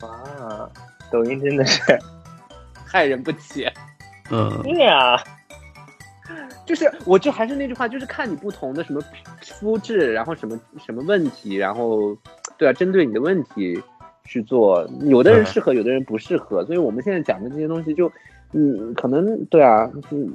[0.00, 0.68] 啊，
[1.10, 1.80] 抖音真的是，
[2.84, 3.72] 害人不浅。
[4.30, 5.16] 嗯，对啊，
[6.64, 9.00] 就是我就还是那句话，就是看你不同的什么
[9.42, 12.16] 肤质，然后什么什么问题，然后
[12.56, 13.80] 对啊，针对你的问题
[14.24, 14.88] 去做。
[15.02, 18.10] 有的人适合，有的人不适合，所以我们现在讲的这些东西就，
[18.52, 20.32] 嗯，可能对啊，嗯，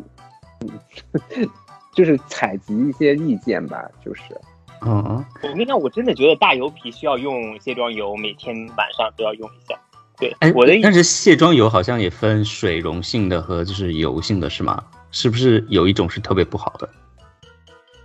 [0.60, 1.50] 嗯
[1.94, 4.22] 就是采集一些意见吧，就是。
[4.82, 9.80] 嗯，我跟你讲，我真的觉得大油皮需要用卸妆油，每天晚上都要用一下。
[10.18, 14.84] 对，哎，我的但是卸妆油好像也分水溶性的和就是油性的，是吗？
[15.12, 16.90] 是不是有一种是特别不好的？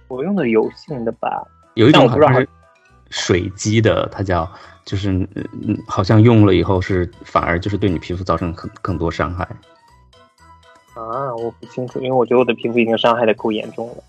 [0.08, 1.42] 我用的油性的吧，
[1.74, 2.48] 有一种好像是
[3.10, 4.50] 水基的，它叫
[4.84, 5.28] 就是嗯，
[5.68, 9.44] 嗯好像用了以后是反而就是对你皮肤造成更更多伤害。
[10.94, 14.02] 啊，我不清楚，因为我觉得我的皮肤已经伤害的够严重了。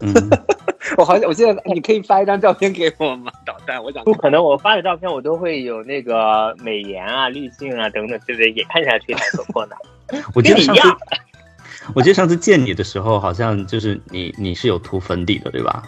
[0.00, 0.12] 嗯，
[0.96, 3.32] 我好像，我记得你可以发一张照片给我吗？
[3.44, 8.50] 导弹，我想不可能，我发的照片我都会有那个美颜啊、滤镜啊等等，对不对？
[8.52, 9.76] 也看起来吹弹可破呢。
[10.34, 10.98] 我记得上次跟你一样，
[11.94, 15.82] 我记得上次见你的时候，好像就是你你是有涂粉底的，对吧？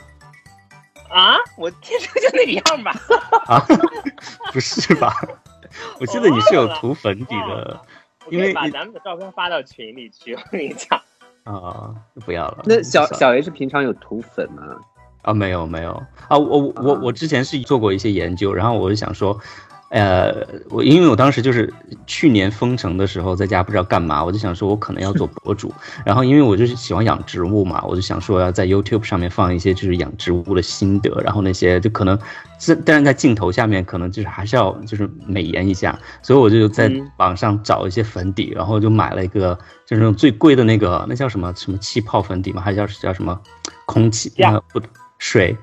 [1.10, 2.92] 啊，我天生就那个样吧？
[3.46, 3.64] 啊，
[4.52, 5.12] 不是吧？
[6.00, 7.80] 我记得你是有涂粉底的
[8.30, 10.34] 因为把咱们的照片发到群里去。
[10.34, 11.00] 我跟你讲，
[11.54, 12.62] 啊，不要了。
[12.64, 14.62] 那小小 H 平常有涂粉吗？
[15.22, 15.92] 啊，没有没有
[16.28, 19.38] 啊，我我我之前是做过一些研究，然后我就想说，
[19.90, 21.72] 呃，我因为我当时就是
[22.06, 25.72] 去年封城的时候，在家不知道干嘛，我就想说我可能要做博主，
[26.04, 32.18] 然后因为我就是喜欢养植物嘛，我就想说要在 YouTube 上面放一些就是养植物的心得，然后那些就可能
[32.58, 42.60] 是，但是在镜头下面可能就是还是要就是美颜一下，所以我就在嗯网上找一些粉底，然后就买了一个就是那种最贵的那个，那叫什么什么气泡粉底吗？
[42.60, 43.40] 还是叫叫什么
[43.86, 44.30] 空气？
[44.36, 44.82] 呀呃不
[45.16, 45.56] 水，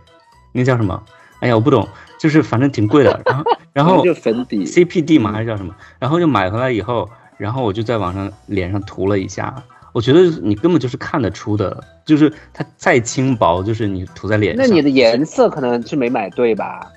[0.52, 1.00] 那叫什么？
[1.42, 1.88] 哎呀，我不懂，
[2.20, 3.22] 就是反正挺贵的。
[3.26, 5.76] 然后然后就粉底 CPD 嘛还是叫什么？
[6.00, 9.54] 然后就买回来以后，然后我就在网上脸上涂了一下。
[9.92, 14.66] 我觉得你根本就是看得出的，就是它再轻薄，就是你涂在脸上。
[14.66, 16.92] 那你的颜色可能是没买对吧？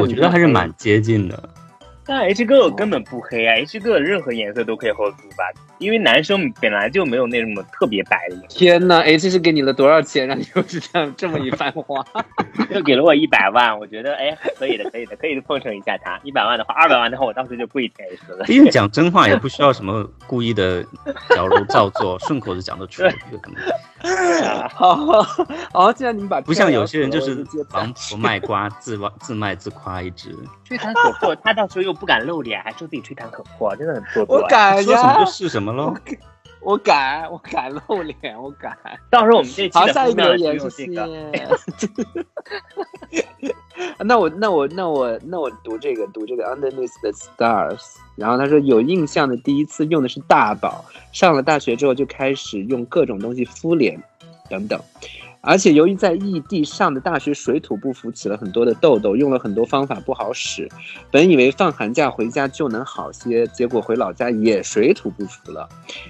[0.00, 1.42] 我觉得还是蛮接近的。
[2.06, 5.44] 但 H 哥我根本不黑啊，H 哥任何颜色都可以 hold 住吧？
[5.78, 8.58] 因为男生本来就没有那么特别白的颜色。
[8.58, 12.04] 天呐，H 是给你了多少钱，让你又是这样这么一番话？
[12.70, 16.20] 又给了我一百万，我觉得哎，可以的，可以的，可以奉承一下他。
[16.22, 18.44] 一百万的话，二百万的话，我当时就跪舔 H 了。
[18.48, 20.84] 因为讲真话也不需要什么故意的
[21.30, 23.02] 矫揉造作，顺口就讲得出。
[24.74, 25.22] 好，
[25.72, 30.36] 好，既然你们把不像有些人就是接王婆卖瓜，自挖自卖自夸一直。
[30.64, 34.36] 吹弹可破，他到时候又不敢露脸，还说自己吹弹可破，真的很做作。
[34.36, 35.94] 我敢呀说什么就，是什么喽。
[36.64, 38.76] 我敢，我敢露脸，我敢。
[39.10, 42.24] 到时候我们这期好，的下一封面就个留言，用谢这个。
[43.10, 43.54] 谢。
[43.98, 54.02] 那我那我那我那我读这个读这个 Underneath the Stars，然后他说有印象的第一次用的是大宝，上了大学之后就开始用各种东西敷脸
[54.48, 54.80] 等等，
[55.44, 60.68] 而且由于在异地上的大学水土不服，起了很多的痘痘，用了很多方法不好使。
[61.10, 65.68] 本以为放寒假回家就能好些，结果回老家也水土不服了。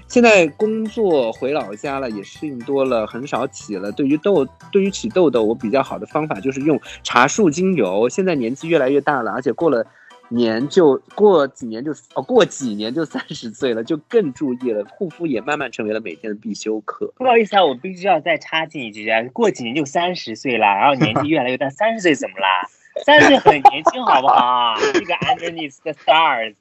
[0.08, 3.90] 现在工作回老家了，也适应多了，很少起了。
[3.92, 8.08] 对于痘，对于起痘痘，我比较好的方法就是用茶树精油。
[8.08, 9.84] 现在年纪越来越大了，而且过了
[10.34, 14.84] 年就过几年就哦，过几年就三十岁了，就更注意了。
[14.84, 17.12] 护肤也慢慢成为了每天的必修课。
[17.16, 22.68] 不好意思啊，我必须要再插进一句啊，过几年就三十岁了，然后年纪越来越大，三十岁怎么啦？
[23.04, 24.76] 三十岁很年轻，好不好？
[24.92, 26.54] 这个 Underneath the Stars，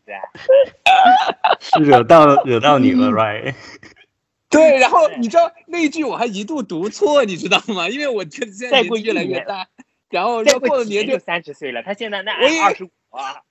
[1.59, 3.53] 是惹到惹到你了，right？
[4.49, 7.87] 对，然后你知道那一句我还一度读错，你知道吗？
[7.89, 9.67] 因为我觉得现在再过年纪越来越大，
[10.09, 13.41] 然后过了年就过几年就三十岁了，他现在那二十五啊。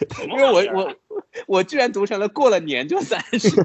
[0.28, 0.94] 因为我我
[1.46, 3.50] 我居然读成了过了年就三十，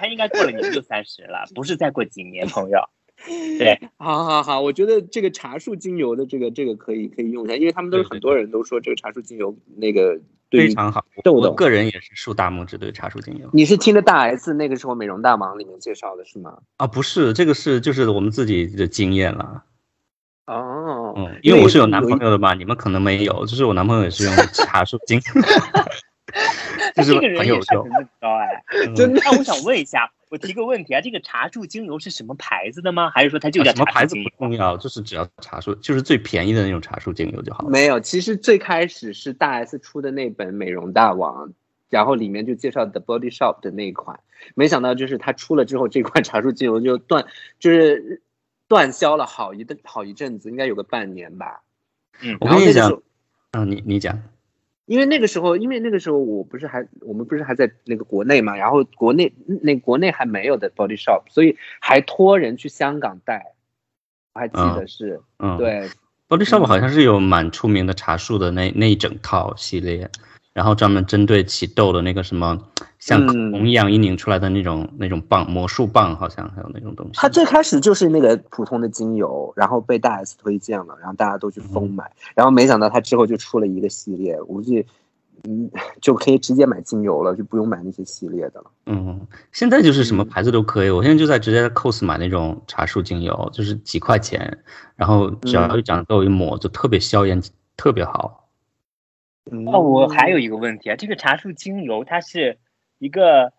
[0.00, 2.80] 他应该过了年就三十了，不是再过几年，朋友。
[3.58, 10.20] 对，好好好，我觉得这个茶树精油的这个这个可以可以用一下，因为他们都是很多人都说这个茶树精油那个
[10.50, 11.02] 对非常好。
[11.24, 11.48] 痘痘。
[11.48, 16.58] 我个人也是竖大拇指对茶树精油你是听的大 S 那个时候美容大王里面介绍的是吗？
[16.76, 19.64] 啊，不是这个是就是我们自己的经验了。
[20.46, 22.18] 哦，嗯，因为我是有男朋友。
[22.30, 25.18] 的嘛，你们可能没有，就是我男朋友也是用 茶树精，
[26.94, 28.08] 就是很有用也是很。
[28.20, 28.62] 高哎。
[28.86, 33.10] 嗯真的那我想问一下，我提个问题啊，这个茶树精油是什么牌子的吗？
[33.10, 34.46] 还是说它就叫啊什么牌子不？
[34.46, 37.70] 重要，就是只要茶树，就是最便宜的那种茶树精油就好了。
[37.70, 41.48] 没有，其实最开始是大 S 出的那本《美容大王》，
[41.88, 44.18] 然后里面就介绍 The Body Shop 的那一款，
[44.54, 47.24] 没想到就是它出了之后，这款茶树精油就断，
[47.60, 48.20] 就是
[48.68, 51.62] 断销了好一段好一阵子，应该有个半年吧。
[52.20, 52.36] 嗯。
[52.40, 53.02] 我跟你讲然后那个时候，
[53.52, 54.22] 嗯，你你讲，
[54.86, 63.54] 因为那个时候，因为那个时候我不是还我们不是还在那个国内嘛，然后国内那国内还没有的 Body Shop，所以还托人去香港带，
[64.34, 65.88] 我还记得是、嗯，对
[66.28, 70.10] ，，Body Shop 好像是有蛮出名的茶树的那那一整套系列，
[70.56, 72.58] 然后专门针对起痘的那个什么
[72.98, 77.12] 像红一样一拧出来的那种那种棒，魔术棒好像还有那种东西。
[77.12, 84.86] 它最开始就是那个普通的精油，然后被大 S 推荐了，然后大家都去疯买，然后没想到它之后就出了一个系列，我估计，
[85.44, 88.70] 嗯，就可以直接买精油了，就不用买那些系列的了。
[88.86, 89.20] 嗯，
[89.52, 94.56] 现在就是什么嗯牌子都可以，我现在就在直接在 cos 买那种茶树精油，就是几块钱，
[94.94, 97.42] 然后只要嗯一长痘一抹就特别消炎，
[97.76, 98.45] 特别好。
[99.72, 102.58] 哦，我还有一个问题啊，这个茶树精油它是
[102.98, 103.52] 一个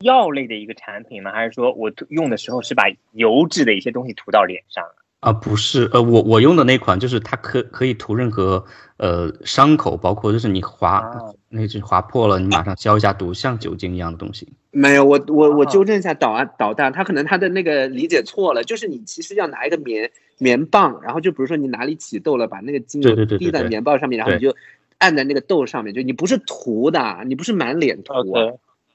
[0.00, 1.32] 药类的一个产品吗？
[1.32, 4.84] 还是说我用的时候是把油质的一些东西涂到脸上？
[5.20, 8.64] 啊，不是，呃，我我用的那款就是它可可以涂任何
[8.96, 11.18] 呃伤口，包括就是你划、啊
[11.52, 14.48] 那只划破了，你马上消一下毒，像酒精一样的东西。
[14.70, 24.54] 没有，我我我哦纠正一下导啊导弹，他可能他的那个理解错了，就是你其实要拿一个棉棉棒，然后就比如说你哪里起痘了，把那个精油滴在对棉棒上面，然后你就
[25.00, 28.52] 按在那个痘上面，就你不是涂的，你不是满脸涂啊，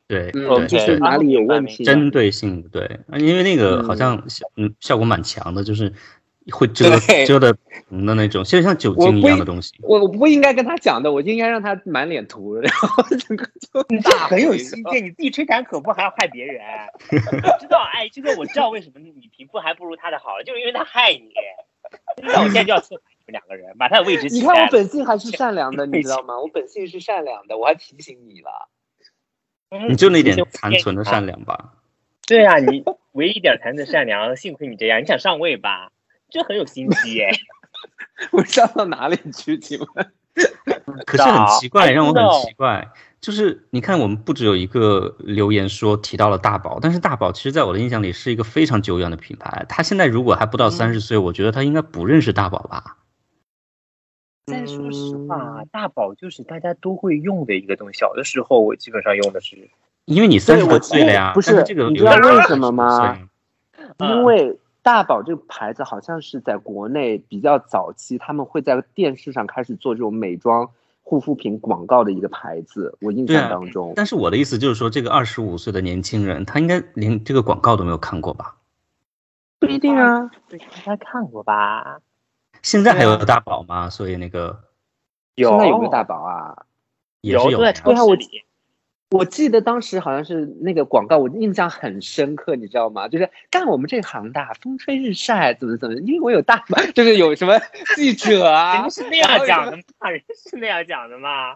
[0.07, 0.31] 对
[0.67, 3.97] 就是哪里有问题啊，针对性，对，啊因为那个好嗯。
[3.97, 5.91] 像效嗯效果蛮强的，就是
[6.51, 7.57] 会遮遮的
[7.89, 9.73] 红的那种，就像酒精一样的东西。
[9.81, 16.61] 我我不应该跟他讲的，我应该让他满脸涂，然后整个就 你这很有心机，你自己吹弹可破还要害别人，
[17.09, 21.31] 我 知道，哎，这个我知道为什么你皮肤还不如他的好，就是因为他害你。
[22.21, 22.95] 那我现在就要测
[23.31, 24.71] 两个人，把他的位置你看我。
[24.71, 26.39] 本性还是善良的，你知道吗？
[26.39, 28.69] 我本性是善良的，我还提醒你了。
[29.71, 31.73] 嗯你就那点残存的善良吧。
[32.27, 32.83] 对啊，你
[33.13, 35.91] 唯一一点残存善良，幸亏你这样，你想上位吧？
[36.29, 37.31] 这很有心机耶。
[38.31, 39.57] 我上到哪里去？
[39.59, 40.11] 请问？
[41.05, 42.87] 可是很奇怪，哎让我很奇怪，
[43.21, 49.65] 就是你看，我们不只有一个留言说提到了大宝，但是大宝其实在我的印象里是一个非常久远的品牌。
[49.69, 52.97] 他现在如果还不到三十岁，我觉得他应该不认识大宝吧？
[54.45, 57.97] 再说实话，大宝就是大家都会用的一个东西。
[57.97, 59.69] 小的时候，我基本上用的是，
[60.05, 63.17] 因为你三十多岁了呀，不是但这个你知道为什么吗
[63.99, 70.69] 因为大宝这个牌子好像是在国内比较早期，他们会在电视上开始做这种美妆
[71.01, 73.93] 护肤品广告的一个牌子，我印象当中。
[73.95, 78.55] 但是我的意思就是说，这个二十五岁的年轻人，他应该连这个广告都没有看过吧？
[79.59, 81.99] 不一定啊，对，应该看过吧？
[82.65, 83.91] 现在还有大宝吗？
[83.91, 84.59] 所以那个
[85.35, 86.65] 有现在有没有大宝啊？
[87.21, 88.17] 也是有的都在超对啊我。
[89.11, 93.07] 我记得当时好像是那个广告，我印象很深刻，你知道吗？
[93.07, 97.53] 就是干我们这行的，风吹日晒，怎么怎么，因为我有大宝，就是有什么
[97.95, 100.09] 记者啊人家，是那样讲的吗？
[100.09, 101.55] 人家是那样讲的吗？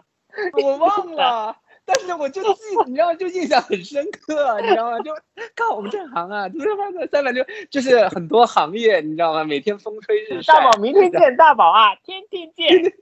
[0.62, 5.00] 我忘了，但是我就记，你知道，就印象很深刻，你知道吗？
[5.00, 5.12] 就
[5.54, 6.68] 干我们这行啊，就是
[7.10, 9.44] 三百六，就是很多行业，你知道吗？
[9.44, 12.92] 每天风吹日晒，大宝明天见，大宝啊，天天见。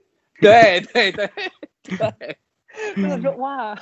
[0.41, 1.29] 对对对
[1.83, 2.37] 对，
[2.95, 3.75] 我想说哇，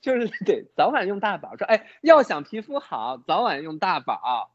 [0.00, 4.52] 就是对，早晚用大宝，说哎，要想皮肤好，早晚用大宝。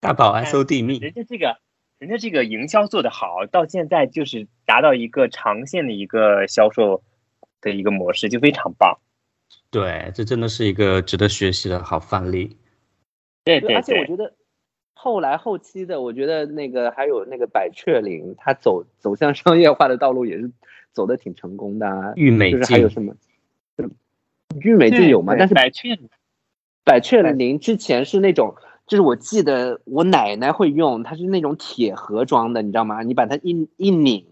[0.00, 1.58] 大宝 SOD 蜜人，家这个，
[1.98, 7.02] 人家这个营销做得好，到现在就是达到一个长线的一个销售
[7.60, 8.98] 的一个模式，就非常棒。
[9.74, 12.56] 对，这真的是一个值得学习的好范例。
[13.42, 14.32] 对，对对而且我，觉得
[14.94, 20.48] 后来后期的，我觉得那个还有那个百雀羚，它走走向商业化的道路也是
[20.92, 22.12] 走的挺成功的啊。
[22.14, 23.16] 郁美就是还有，什么，
[24.60, 25.34] 郁美净有吗？
[25.36, 25.98] 但是百雀
[26.84, 28.54] 百雀羚之前是那种，
[28.86, 33.02] 就是我记得我奶奶会用，它是那种铁盒装的，你知道吗？
[33.02, 34.24] 你把它一一拧，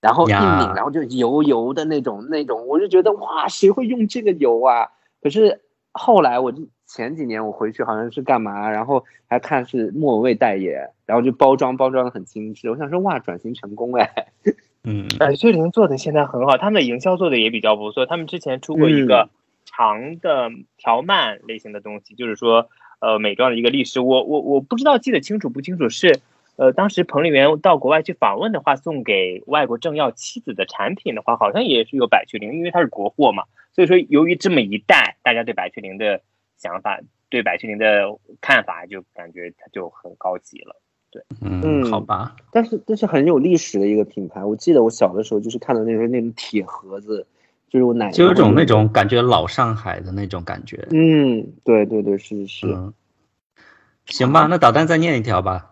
[0.00, 4.88] 然后一呀拧，然后就油油的那种那种，我就觉得哇，谁会用这个油啊？
[5.20, 5.60] 可是
[5.92, 14.08] 后来我就前几年我回去好像是干嘛，然后还看是莫文蔚代言，然后就包装包装的很精致，我想说哇，转型成功哎，
[14.84, 18.06] 嗯，百雀羚做的现在很好，他们的营销做的也比较不错。
[18.06, 19.28] 他们之前出过一个
[19.64, 22.68] 长的条漫类型的东西，就是说
[23.00, 23.98] 呃美妆的一个历史。
[23.98, 26.20] 我我我不知道记得清楚不清楚是。
[26.58, 33.44] 呃，当时彭丽媛到国外去访问的话，送给外国政要妻子的产品的话，好像也是有百雀羚，因为它是国货嘛。
[33.72, 36.20] 所以说，由于这么一带，大家对百雀羚的
[36.56, 36.98] 想法，
[37.30, 40.74] 对百雀羚的看法，就感觉它就很高级了。
[41.12, 47.24] 对，嗯好吧，但是这是很有历史的一个品牌，我记得我小的时候就是看到那时候那种铁盒子，
[47.70, 50.88] 就是我奶奶就有种那种感觉老上海的那种感觉。
[50.90, 52.66] 嗯，对对对，是是
[54.06, 55.67] 行吧，那导弹再念一条吧。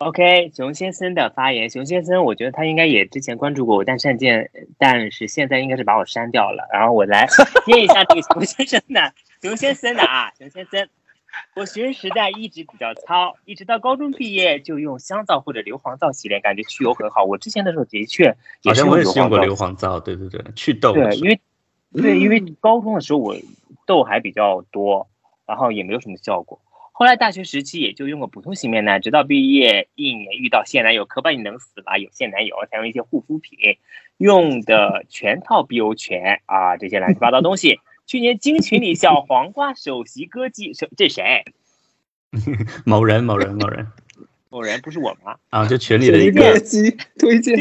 [0.00, 6.66] OK，熊先生的发言，熊先生，我觉得他应该也之前关注过我，但善见，但是现在应该是把我删掉了。
[6.72, 7.28] 然后我来
[7.66, 10.88] 念一下这个熊先生的，熊先生的啊，熊先生，
[11.54, 17.24] 我学生时代一直比较糙，一直到高中毕业就用香皂或者硫磺皂洗脸，感觉去油很好。
[17.24, 21.40] 我之前的时候的确也是好像我也是用过硫磺皂，对对对，祛痘对，因为
[21.92, 23.36] 对，因为高中的时候我
[23.84, 25.06] 痘还比较多，
[25.44, 26.58] 然后也没有什么效果。
[27.00, 31.96] 后来大学时期也就用过普通洗面奶，直到毕业一年遇到现男友，可把你能死吧？
[31.96, 33.58] 有现男友才用一些护肤品，
[34.18, 37.80] 用的全套 BO 泉啊，这些乱七八糟东西。
[38.04, 41.42] 去年金群里小黄瓜首席歌姬，首这谁？
[42.84, 43.86] 某人某人某人
[44.50, 45.36] 某人不是我吗？
[45.48, 47.56] 啊，就群里的一一个歌姬推荐，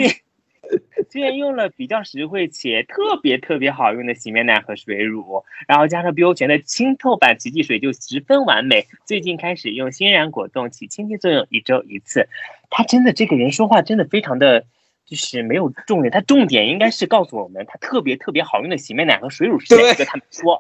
[1.10, 8.86] 居然用了比较实惠且特别特别好用的洗面奶和水乳，然后加上碧欧泉的清透版奇迹水就十分完美。
[9.06, 12.28] 最近开始用欣然果冻起清洁作用，一周一次。
[12.70, 14.66] 他真的这个人说话真的非常的，
[15.10, 16.12] 就是没有重点。
[16.12, 20.06] 他重点应该是告诉我们，他特别特别好用的洗面奶和水乳是哪个？
[20.06, 20.60] 他没说。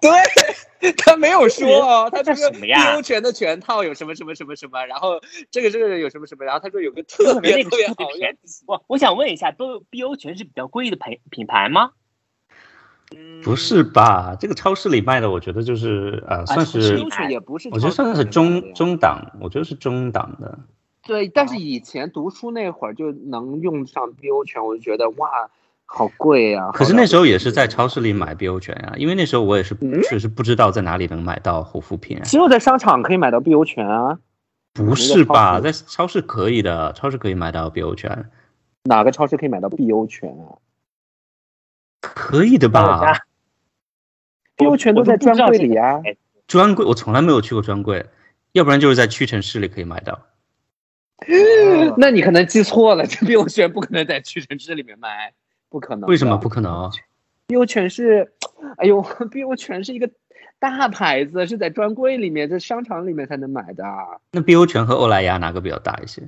[0.81, 5.19] 对他没有说啊，他这就是什么呀 BO 泉的全套有什么什么什么什么，然后
[5.51, 8.35] 这个这个有什么什么，然后他说有个特别特别好用。
[8.65, 11.91] 我我想问一下都 B O 泉是比较贵的品品牌吗？
[13.43, 14.37] 不是吧？
[14.39, 20.59] 这个超市里卖的，我觉得就是呃，算是 BO 泉也不是，我觉得算是中中档，我觉得是中档的。
[21.09, 25.49] 对，但是以前读书那会儿就能用上 BO 泉，我就觉得哇，
[25.85, 26.69] 好贵啊！
[26.71, 32.21] 可是那时候也是在超市里买 BO 泉啊，因为那时候我也是嗯确实不知道在哪里能买到护肤品啊。
[32.25, 34.19] 只有在商场可以买到 BO 泉啊，
[34.71, 35.59] 不是吧？
[35.59, 38.29] 在超市可以的，超市可以买到 BO 泉，
[38.83, 40.61] 哪个超市可以买到 BO 泉啊
[42.01, 43.23] 可以的吧家
[44.57, 45.99] ？？BO 泉都在专柜里啊。
[46.45, 48.05] 专柜我从来没有去过专柜，
[48.51, 50.19] 要不然就是在屈臣氏里可以买到。
[51.97, 55.33] 那你可能记错了，这 BO 泉不可能在屈臣氏里面卖，
[55.69, 56.09] 不可能。
[56.09, 56.89] 为什么不可能
[57.47, 58.31] ？BO 泉是，
[58.77, 60.09] 哎呦，BO 泉是一个
[60.59, 63.83] 大牌子，是在专柜里面，在商场里面才能买的。
[64.31, 66.21] 那 BO 泉和欧莱雅哪个比较大一些？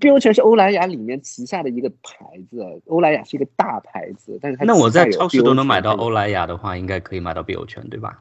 [0.00, 8.18] 碧欧泉是欧莱雅里面旗下的一个牌子，欧莱雅是一个大牌子，但是它那我在超市都能买到欧莱雅的话，应该可以买到碧欧泉，对吧？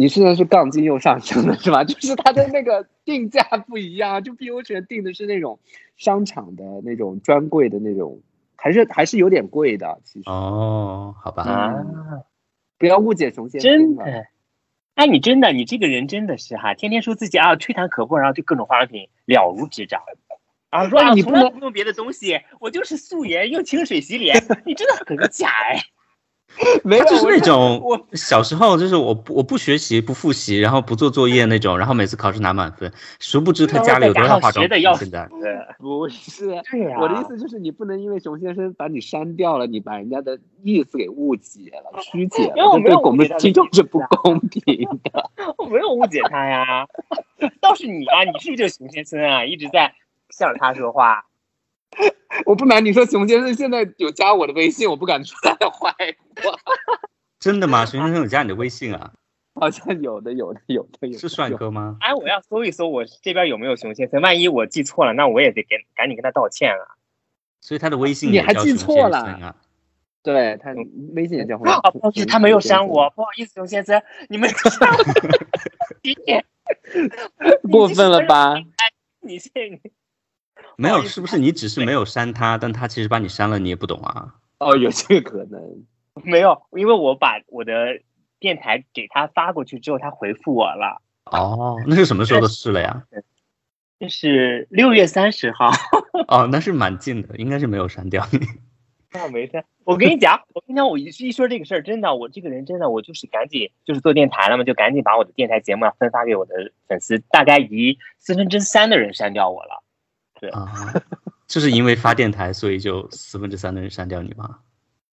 [0.00, 1.84] 你现在是杠精又上升了是吧？
[1.84, 5.58] 就是它的那个定价不一样，就 BO 泉定的是那种
[5.98, 8.22] 商场的那种专柜的那种
[8.56, 10.00] 还是还是有点贵的。
[10.02, 11.74] 其实哦，好吧，啊，
[12.78, 13.70] 不要误解熊先生。
[13.70, 14.24] 真的。
[14.94, 20.00] 哎，你真的，你这个人真的是哈，天天说自己啊吹弹可破，然后对各种化妆品了如指掌，
[20.70, 25.78] 啊说啊你从来不用别的东西，我就是素颜用清水洗脸，你真的很假哎。
[26.84, 34.80] 没有，就是那种我小时候就是我不我不学习不复习，然后不做作业那种，然后每次考试拿满分，殊不知他家里有多少化妆品。
[34.98, 35.30] 现在死。
[35.78, 36.60] 不是。
[36.70, 44.62] 对呀、我的意思就是，你不能因为熊先生把你删掉了，你把人家的意思给误解了、曲解了，因为我对我们听众是不公平
[45.04, 45.30] 的。
[45.56, 46.86] 我没有误解他呀，
[47.60, 49.94] 倒是你啊，你是不是这个熊先生啊，一直在
[50.28, 51.24] 向着他说话？
[52.46, 56.19] 我不瞒你说，熊先生现在有加我的微信，我不敢说他的坏话。
[57.40, 57.86] 真的吗？
[57.86, 59.12] 熊先生有加你的微信啊？
[59.54, 61.18] 好像有的，有的，有的，有的。
[61.18, 61.96] 是帅哥吗？
[62.00, 66.96] 哎，我要搜一搜我这边有没有熊先生，万一我记错了，那我也得给赶紧跟他道歉啊。
[67.60, 69.56] 所以他的微信你还记错了啊？
[70.22, 70.72] 对他
[71.14, 74.48] 微信也叫啊，不好意思，他没有删我， 不好意思，熊先生，你们
[77.70, 78.54] 过分了吧？
[79.20, 79.80] 你这你
[80.76, 84.34] 没有，是不是你只是没有删他，但他其实把你删了，你也不懂啊？
[84.58, 85.84] 哦，有这个可能。
[86.26, 88.00] 没有，因为我把我的
[88.38, 93.04] 电台给他发过去之后，他回复我了，哦，那是什么时候的事了呀？
[94.00, 95.70] 就是六月三十号。
[96.28, 98.40] 哦，那是蛮近的，应该是没有删掉你。
[99.12, 109.82] 那没事，我跟你讲，我跟你讲，我一一说这个事儿，真的，我这个人真的，我就是赶紧就是做电台了嘛，就赶紧把我的电台节目啊分发给我的粉丝，大概以四分之三的人删掉我了。
[110.40, 110.72] 对啊，
[111.48, 114.60] 就是因为发电台，所以就四分之三的人删掉你吗？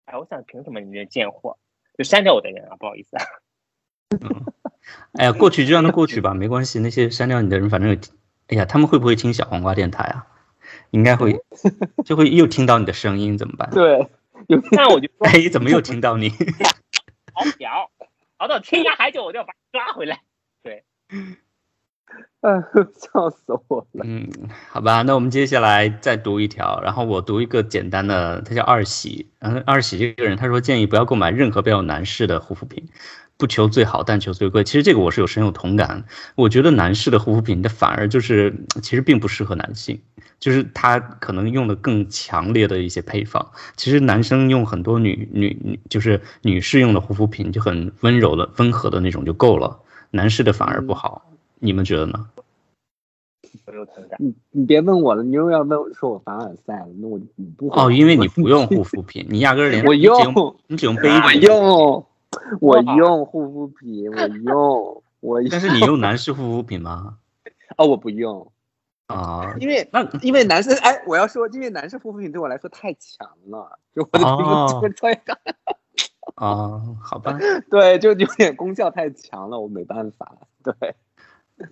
[0.07, 1.57] 哎，我想凭什么你这贱货
[1.97, 2.75] 就删掉我的人啊？
[2.79, 3.23] 不好意思啊。
[5.19, 6.79] 哎呀，过去就让它过去吧，没关系。
[6.79, 7.97] 那些删掉你的人，反正有，
[8.47, 10.27] 哎呀，他们会不会听小黄瓜电台啊？
[10.91, 11.41] 应该会，
[12.05, 13.69] 就会又听到你的声音，怎么办？
[13.71, 14.09] 对，
[14.47, 16.29] 有那我就说哎，怎么又听到你？
[17.33, 17.91] 好屌，
[18.37, 20.21] 熬到天涯海角，我就要把你抓回来。
[22.47, 22.63] 嗯，
[22.95, 24.05] 笑死我了。
[24.05, 24.25] 嗯，
[24.71, 32.87] 好吧，那我们接下来再读一条，然后我读一个简单的，他叫二喜，然后二喜这个人他说建议不要购买任何标有男士的护肤品，
[33.35, 34.63] 不求最好，但求最贵。
[34.63, 39.99] 其实这个我是有深有同感，我觉得男士的护肤品它反而就是其实并不适合男性，
[40.39, 43.45] 就是他可能用的更强烈的一些配方，
[43.75, 49.77] 其实男生用很多女女女就是女士用的护肤品就很温柔的温和的那种就够了，
[50.11, 51.29] 男士的反而不好，
[51.59, 52.25] 你们觉得呢？
[53.65, 54.17] 我有同感。
[54.19, 62.05] 你你别问我了，你又要问说我凡尔赛了，那我你不哦，因为你 不用护肤品，你压根儿连我你只用用你只用杯我子，用
[62.61, 67.17] 我用护肤品，我用我但是你用男士护肤品吗？
[67.77, 68.51] 哦我不用，
[69.07, 75.37] 啊，因为那因为男生哎，我要说，因为男士护肤品对我来说太强了，就我的皮哦肤这个专业感，
[76.35, 77.37] 哦，好吧，
[77.69, 80.35] 对，就有点功效太强了，我没办法。
[80.63, 80.95] 对，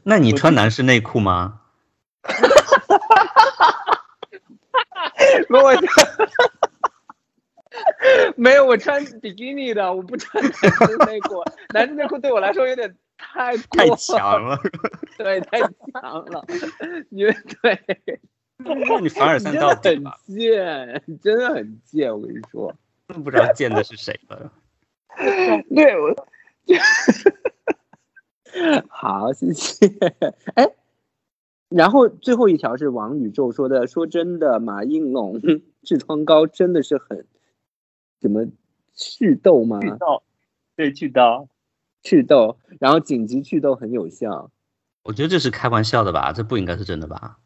[0.04, 1.62] 那你穿男士内裤吗？
[5.50, 5.72] 如果
[8.36, 10.68] 没有我穿比基尼的，我不穿男士
[11.06, 14.58] 内裤， 男士内裤对我来说有点太过太强了，
[15.18, 15.72] 对，太强
[16.26, 16.46] 了，
[17.10, 17.80] 因为对，
[18.58, 20.18] 那你凡尔你赛真的很到底吧？
[20.28, 22.74] 贱，你真的很贱，我跟你说。
[23.24, 24.52] 不知道贱的是谁了。
[25.76, 26.28] 对我，
[28.90, 29.86] 好，谢谢。
[30.56, 30.68] 哎，
[31.76, 35.42] 然后最后一条是王宇宙说的，说真的，马应龙
[35.84, 37.28] 痔疮膏真的是很
[38.22, 38.46] 怎么
[38.94, 39.82] 祛痘吗？
[39.82, 40.24] 祛痘，
[40.78, 41.50] 对祛痘，
[42.02, 44.50] 祛痘，然后紧急祛痘很有效。
[45.04, 47.40] 我觉得这是开玩笑的吧，这不应该是真的吧？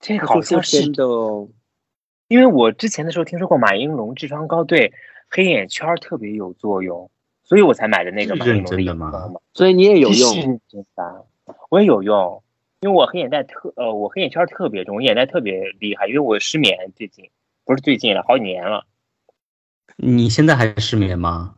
[0.00, 1.48] 这个好像是真的哦。
[2.28, 4.90] 因为我之前的时候听说过马应龙痔疮膏对
[5.28, 7.10] 黑眼圈儿特别有作用，
[7.42, 9.32] 所以我才买的那个是马应龙认真的吗。
[9.52, 11.26] 所以你也有用是真的，
[11.68, 12.42] 我也有用，
[12.84, 17.30] 因为我黑眼袋特呃，我黑眼圈特别重，我眼袋特别厉害，因为我失眠最近
[17.64, 18.84] 不是最近了，好几年了，
[19.96, 21.54] 你现在还失眠吗？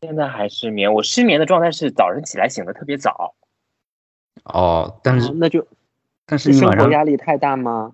[0.00, 0.94] 现在还失眠。
[0.94, 3.34] 我失眠的状态是早上起来醒的特别早，
[4.44, 5.66] 哦，但是哦那就
[6.24, 7.92] 但是是生活压力太大吗？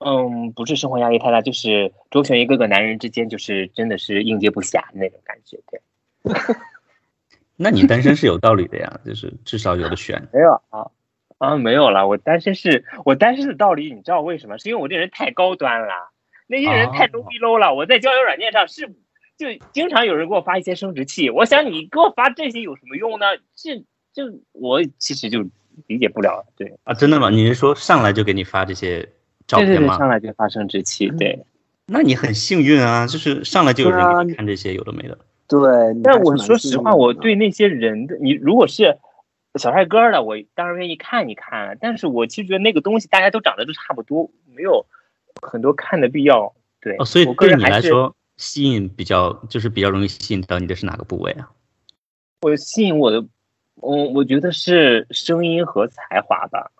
[0.00, 5.58] 嗯，不是生活压力太大，就是周旋于各个男人之间，就是真的是应接不暇那种感觉。
[5.70, 5.80] 对，
[7.56, 10.22] 那你单身是有道理的呀，就是至少有的选。
[10.30, 10.90] 没有啊
[11.38, 12.08] 啊，没有了。
[12.08, 14.58] 我单身是我单身的道理，你知道为什么？
[14.58, 16.10] 是因为我这人太高端了，
[16.46, 17.74] 那些人太哦 low 逼 low 了。
[17.74, 18.88] 我在交友软件上是
[19.36, 23.26] 就经常有人给我发一些生殖器，我想你给我发这些有什么用呢？
[23.54, 23.76] 这
[24.14, 25.44] 就我其实就
[25.86, 26.46] 理解不了。
[26.56, 27.28] 对，啊，真的吗？
[27.28, 29.06] 你是说上来就给你发这些
[29.46, 29.98] 照对对对，片吗？
[29.98, 31.44] 上来就发生殖器，对，
[31.86, 35.18] 那你很幸运啊，就是上来就有人给你看这些有的没的。
[35.46, 38.96] 对，你但我说实话，我对那些人的，你如果是
[39.58, 41.76] 小帅哥的，我当然愿意看一看。
[41.80, 44.84] 但是我其实觉得那个东西大家都长得都差不多，没有
[45.42, 46.54] 很多看的必要。
[46.80, 51.50] 对，哦，所以我个对人来说，吸引比较就是比较容易吸引到你的是哪个部位啊？
[52.42, 53.18] 我吸引我的，
[53.82, 56.70] 嗯，我觉得是声音和才华吧。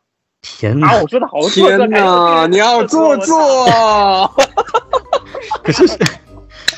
[0.43, 0.89] 天哪！
[0.89, 3.67] 啊，我说的好做作，天哪，你要做作，
[5.65, 5.85] 可是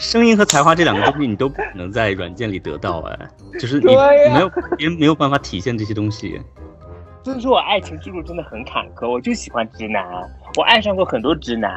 [0.01, 3.29] 声音和才华这两个东西你都不可能在软件里得到哎，
[3.59, 6.41] 就是你没有别人没有办法体现这些东西。
[7.25, 10.05] 所以说我爱情之路真的很坎坷，我就喜欢直男，
[10.57, 11.71] 我爱上过很多直男，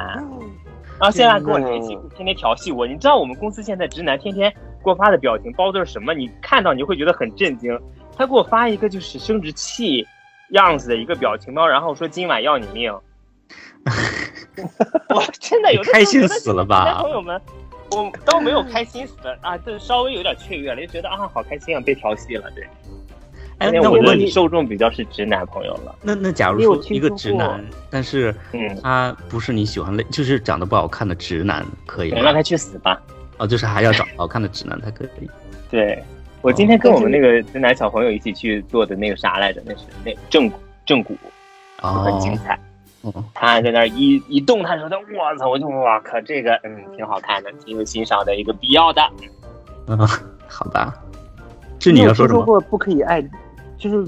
[0.98, 2.88] 然后现在跟我在一起天，天天调戏我。
[2.88, 4.50] 你知道我们公司现在直男天天
[4.84, 6.14] 给我发的表情包都是什么？
[6.14, 7.78] 你看到你会觉得很震惊。
[8.16, 10.06] 他给我发一个就是生殖器
[10.52, 12.94] 样子的一个表情包，然后说今晚要你命。
[15.10, 17.42] 我真的有的开心死了吧男朋友们，
[17.92, 22.50] 我都没有开心死的啊，这稍微有点雀跃了，就觉得啊好开心啊，被调戏了。
[22.52, 22.66] 对，
[23.58, 25.94] 哎，那我问你，受众比较是直男朋友了。
[26.02, 32.22] 那那假如说一个直男，但是嗯，他不是你喜欢类，就是长得不好看的直男，可以吗？
[32.22, 33.02] 让他去死吧。
[33.38, 35.30] 哦，就是还要找好看的直男才可以。
[35.70, 36.02] 对，
[36.42, 39.62] 我今天跟我们那个直男小朋友一起去做的那个啥来着？
[39.66, 41.18] 那是那正骨正骨，
[41.82, 42.60] 很精哦，彩。
[43.02, 45.50] 哦，他在那儿一一动弹手的，我操！
[45.50, 49.02] 我就哇靠，这个嗯挺好看的，挺有欣赏的一个必要的。
[49.88, 49.98] 嗯，
[50.48, 50.94] 好吧。
[51.80, 52.40] 是你要说什么？
[52.40, 53.20] 有听说过不可以爱，
[53.76, 54.06] 就是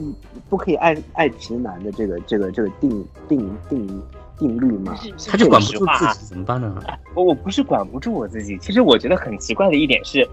[0.48, 4.04] 不可以爱爱直男的这个这个这个定定定
[4.38, 4.96] 定律吗？
[5.28, 6.80] 他就管不住自己怎么办呢？
[7.16, 10.28] 我我不是管不住我自己，其实我觉得很奇怪的一点是，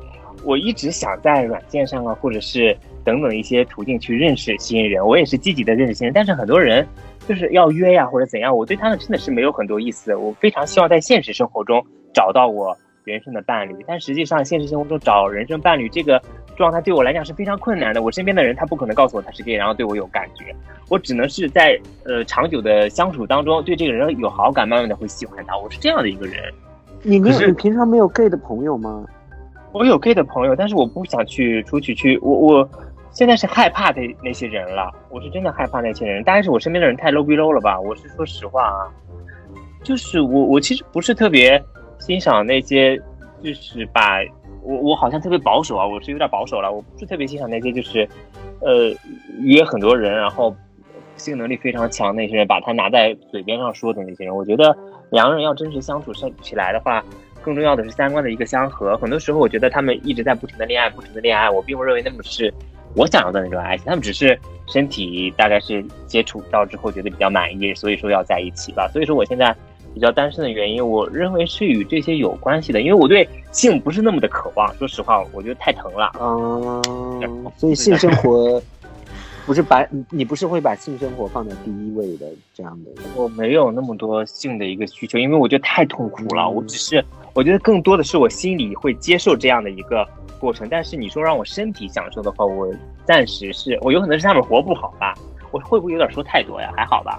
[0.45, 6.87] 我一直想在软件上啊，或者是等等一些途径去认识新人，我也是积极的认识新人，但是很多人
[7.27, 10.15] 就是要约呀或者怎样，我对他们真的是没有很多意思。
[10.17, 16.21] 我非常希望在现实生活中找到我人生的伴侣，但实际上现实生活中找人生伴侣这个
[16.57, 18.03] 状态对我来讲是非常困难的。
[18.03, 20.55] 我身边的人他不可能告诉我他是 gay，然后对我有感觉，
[20.89, 25.57] 我只能是在呃长久的相处当中对这个人有好感，慢慢的会喜欢他。
[25.57, 26.53] 我是这样的一个人。
[27.03, 29.05] 你没有你平常没有 gay 的朋友吗？
[29.73, 32.71] 我有 gay 的朋友，但是我不想去出去去，我我
[33.13, 38.89] 现在是害怕的那些人了，我是真的害怕那些人，大概是我身边的人太 low 逼 low 了吧，我是说实话啊，
[39.83, 41.63] 就是我我其实不是特别
[41.99, 42.97] 欣赏那些，
[43.43, 44.21] 就是把
[44.63, 48.09] 我我好像特别保守啊，我是有点保守了，我不是特别欣赏那些就是，
[48.61, 48.95] 呃，
[49.41, 50.55] 约很多人，然后
[51.17, 54.77] 性能力非常强那些人，把他拿在嘴边上说的那些人，我觉得
[55.11, 57.05] 两个人要真实相处起来的话，
[57.43, 58.97] 更重要的是三观的一个相合。
[58.99, 62.53] 很多时候，我觉得他们一直在不停的恋爱，不停的恋爱，我并不认为他们是
[62.95, 68.89] 我想要的那种爱情，他们只是身体大概是接触到之后觉得比较满意，所以说要在一起吧。
[68.93, 69.55] 所以说我现在
[69.95, 74.73] 比较单身的原因，我认为是与这些有关系的，因为我对性不是那么的渴望。
[74.77, 76.13] 说实话，我觉得太疼了。
[76.21, 78.61] 嗯，所以性生活
[79.47, 82.91] 不是把你你不是会把性生活放在第一位的这样的。
[83.17, 86.49] 我没有那么多性的一个需求，因为我觉得太痛苦了。
[86.49, 90.07] 我只是，我觉得更多的是我心里会接受这样的一个
[90.39, 90.69] 过程。
[90.71, 92.73] 但是你说让我身体享受的话，我
[93.05, 95.15] 暂时是我有可能是他们活不好吧？
[95.51, 96.73] 我会不会有点说太多呀？
[96.77, 97.19] 还好吧？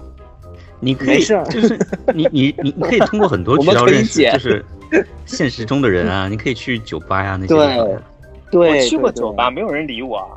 [0.80, 1.78] 你可以没事就是
[2.14, 4.64] 你你你你可以通过很多渠 道认识，就是
[5.26, 7.54] 现实中的人啊，你可以去酒吧呀、那些。
[8.50, 10.28] 对，我去过酒吧，，没有人理我。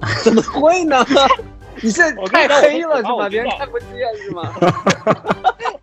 [0.00, 0.96] 对 怎么会呢？
[1.80, 3.14] 你这我太黑了是吗？
[3.14, 4.52] 我知道别人看不见是吗？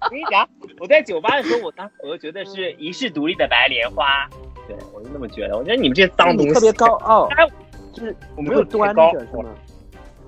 [0.01, 0.47] 我跟你讲，
[0.79, 4.27] 我在酒吧的时候，我当时我就觉得是一世独立的白莲花，
[4.67, 5.57] 对我就那么觉得。
[5.57, 7.47] 我觉得你们这些脏东西特别高，傲哎，
[7.93, 9.45] 就是我没有端着是吗？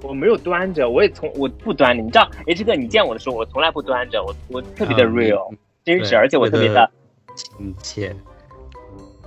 [0.03, 2.01] 我没有端着，我也从我不端着。
[2.01, 6.89] 你知道，H 哥，你见我的时候，我从来不端着，我我特别的啊 real，、真实，而且我特别的，
[7.35, 8.15] 亲切。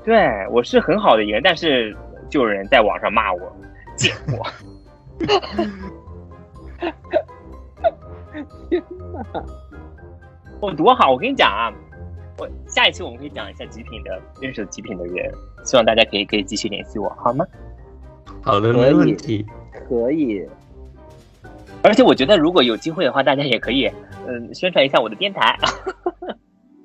[0.05, 1.95] 对我是很好的一个人，但是
[2.31, 3.53] 就有人在网上骂我
[4.01, 4.43] 贱货。
[10.61, 11.71] 我多好，我跟你讲啊，
[12.39, 15.31] 我下一期我们可以讲一下极品的认识极品的人，
[15.65, 17.47] 希望大家可以可以继续联系我，好吗？
[18.43, 19.45] 好的，可没问以题。
[19.89, 20.47] 可以，
[21.83, 23.87] 而且我觉得如果有机会的话，大家也可以
[24.27, 25.59] 嗯宣传一下我的电台。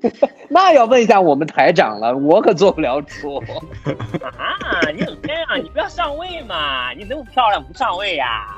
[0.49, 3.37] 那要问一下我们台长了，我可做不了主。
[3.37, 5.63] 啊，你怎么这样？
[5.63, 6.91] 你不要上位嘛！
[6.91, 8.55] 你那么漂亮不上位呀、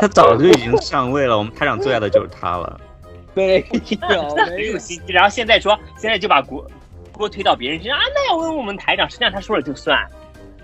[0.00, 2.80] 他早就已经上位了，我们台长最爱的就是他了。
[3.34, 3.64] 没
[4.10, 5.12] 有，没有有，心机。
[5.12, 6.64] 然后现在说，现在就把锅
[7.12, 9.98] 锅推到别人身上啊，那要问我们台长，实际上他说了就算，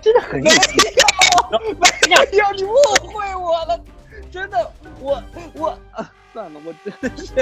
[0.01, 0.89] 真的很有心机。
[1.51, 2.73] 没有，你误
[3.07, 3.79] 会我了，
[4.31, 5.21] 真的，我
[5.53, 7.33] 我啊，算了，我真的是，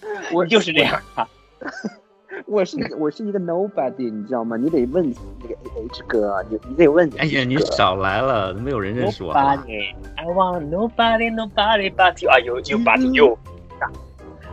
[0.32, 1.28] 我就是这样啊。
[2.46, 4.56] 我是我是一个 nobody，你知道吗？
[4.56, 7.10] 你得问那个 H 哥，你你得问。
[7.18, 9.34] 哎呀，你少来了，没有人认识我。
[9.34, 12.30] Nobody，I want nobody, nobody but you.
[12.30, 13.36] 啊，you you but you。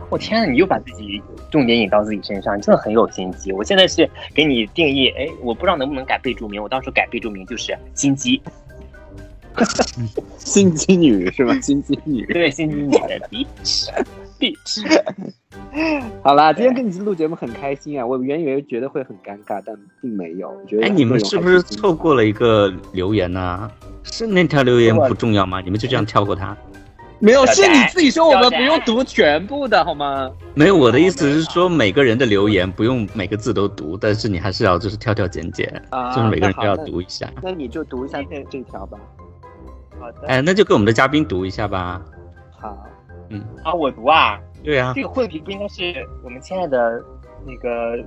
[0.08, 3.52] 我天呐，你又把自己重点引到自己身上，你真的很有心机。
[3.52, 8.42] 我现在是给你定义，哎，我不知道能不能改备注名，我到时候改备注名就是心机。
[10.38, 11.54] 心机女是吧？
[11.60, 13.46] 心机女，对，心机女
[16.22, 18.06] 好啦，今天跟你录节目很开心啊！
[18.06, 20.50] 我原以为觉得会很尴尬，但并没有。
[20.50, 23.70] 我觉得，哎，你们是不是错过了一个留言呢？
[24.02, 25.60] 是那条留言不重要吗？
[25.60, 26.56] 你们就这样跳过它？
[27.18, 30.30] 没有，是你自己说我们不用读全部的好吗？
[30.54, 35.82] 没有，我的意思是说每个人的留言不用每个字都读，但是你还是要就是挑挑拣拣，
[36.14, 37.26] 就是每个人都要读一下。
[37.42, 38.98] 那你就读一下这这条吧。
[39.98, 40.28] 好的。
[40.28, 42.02] 哎，那就给我们的嘉宾读一下吧。
[42.60, 42.76] 好。
[43.30, 43.44] 嗯。
[43.64, 44.38] 啊，我读啊。
[44.64, 44.92] 对啊。
[44.94, 47.02] 这个混皮不应该是我们亲爱的
[47.46, 48.04] 那个。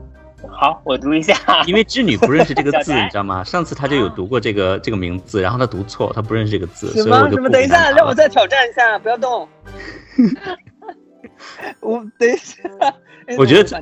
[0.54, 1.36] 好，我读一下。
[1.68, 3.44] 因为织女不认识这个字，你知道吗？
[3.44, 7.50] 上次他就有读过这个这个名字，然后他读错，他不认识这个字，所以我就什么？
[7.50, 9.46] 等一下，让我再挑战一下，不要动。
[11.82, 12.62] 我等一下，
[13.38, 13.78] 我觉得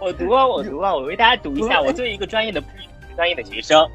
[0.00, 1.80] 我读啊，我读啊，我为大家读一下。
[1.80, 2.60] 我作为一个专业的
[3.14, 3.88] 专业的学生。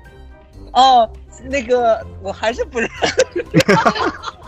[0.71, 1.09] 哦，
[1.49, 3.45] 那个我还是不认识。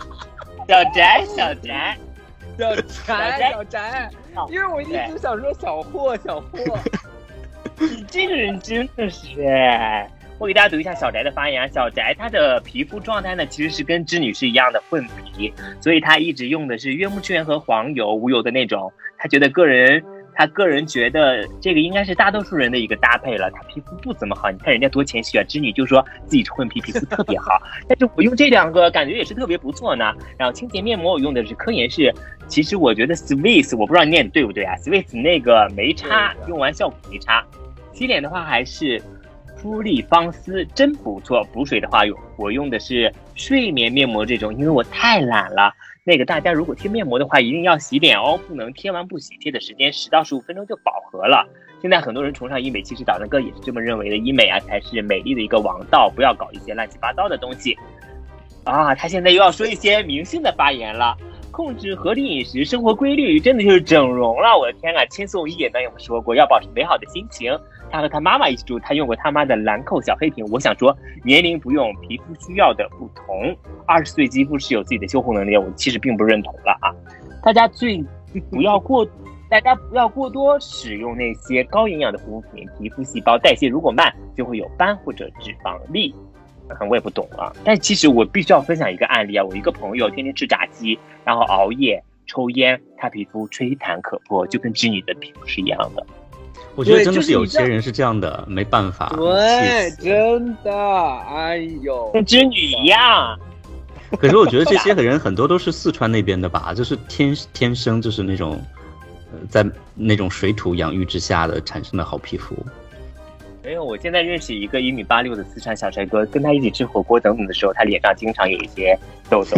[0.68, 1.96] 小宅，小宅。
[2.58, 4.10] 小宅，小宅，
[4.50, 6.58] 因为我一直想说小霍，小霍。
[7.78, 9.30] 你这个人真的是，
[10.38, 11.68] 我给大家读一下小宅的发言啊。
[11.68, 18.92] 小宅他的皮肤状态呢，其实是跟织女是一样的混皮，所以他一直用的是悦木之源和黄油无油的那种。
[19.18, 20.02] 他觉得个人。
[20.36, 23.50] 他个人觉得这个应该是大多数人的一个搭配了。
[23.50, 25.44] 他皮肤不怎么好，你看人家多谦虚啊！
[25.48, 27.58] 织女就说自己是混皮，皮肤特别好。
[27.88, 30.12] 但是我用这两个感觉也是特别不错呢。
[30.36, 32.14] 然后清洁面膜我用的是科颜氏，
[32.46, 37.42] 其实我觉得 Swiss 我不知道念的对不对啊？Swiss 那个没差，用完效果没差。
[37.94, 39.02] 洗脸的话还是
[39.56, 41.42] 芙丽芳丝，真不错。
[41.52, 45.72] 补水的话用我用的是睡眠面膜这种，因为我太懒了。
[46.08, 51.44] 那个大家如果贴面膜的话，一定要洗脸哦，不能贴完不洗，贴的时间十到十五分钟就饱和了。
[51.82, 57.76] 现在很多人崇尚医美，其实导弹哥也是这么认为的，医美啊才是美丽的一个王道，不要搞一些乱七八糟的东西。
[58.62, 61.16] 啊，他现在又要说一些明星的发言了，
[61.50, 64.56] 控制合理饮食，生活规律，真的就是整容了。
[64.56, 67.52] 我的天啊，千颂伊也没有说过要保持美好的心情。
[67.90, 70.44] 他和他妈妈一起住，他用过他妈的兰蔻小黑瓶。
[70.50, 73.56] 我想说，年龄不用，皮肤需要的不同。
[73.86, 76.94] 二十岁肌肤是有自己的修复能力，我其实并不认同了啊。
[77.42, 78.04] 大家最
[78.50, 79.06] 不要过，
[79.48, 86.14] 大家不要过多使用那些高营养的护肤品，皮肤细胞代谢如果慢，就会有斑或者脂肪粒。
[86.18, 86.26] 嗯
[86.90, 89.44] 我也不懂了，但其实我必须要分享一个案例啊。
[89.44, 96.04] 我一个朋友天天吃炸鸡，然后熬夜、抽烟，他皮肤吹弹可破，就跟织女的皮肤是一样的。
[96.76, 99.12] 我觉得真的是有些人是这样的，没办法。
[99.16, 103.36] 对，真的，哎呦，跟织女一样。
[104.20, 108.62] 可是我觉得这些 人很多都是四川那边的吧，就是天天生就是那种，
[109.32, 112.54] 呃，在那种水土养育之下的产生的好皮肤。
[113.64, 118.96] 没有，我现在认识一个一米八六的四川小帅哥，跟他一起吃火锅等等的时候，他脸上经常有一些
[119.28, 119.56] 痘痘。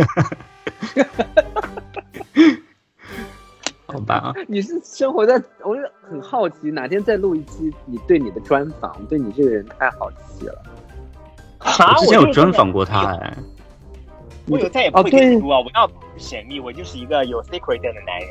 [3.91, 10.62] 好吧， 你是生活在，我就很好奇，哪天再录一期你对你的专访，对你这个人太好奇了。
[11.61, 13.36] 我之前有专访过他哎，
[14.47, 18.28] 我有再也不会跟你说啊，我要神秘，我就是一个有 secret 的男人。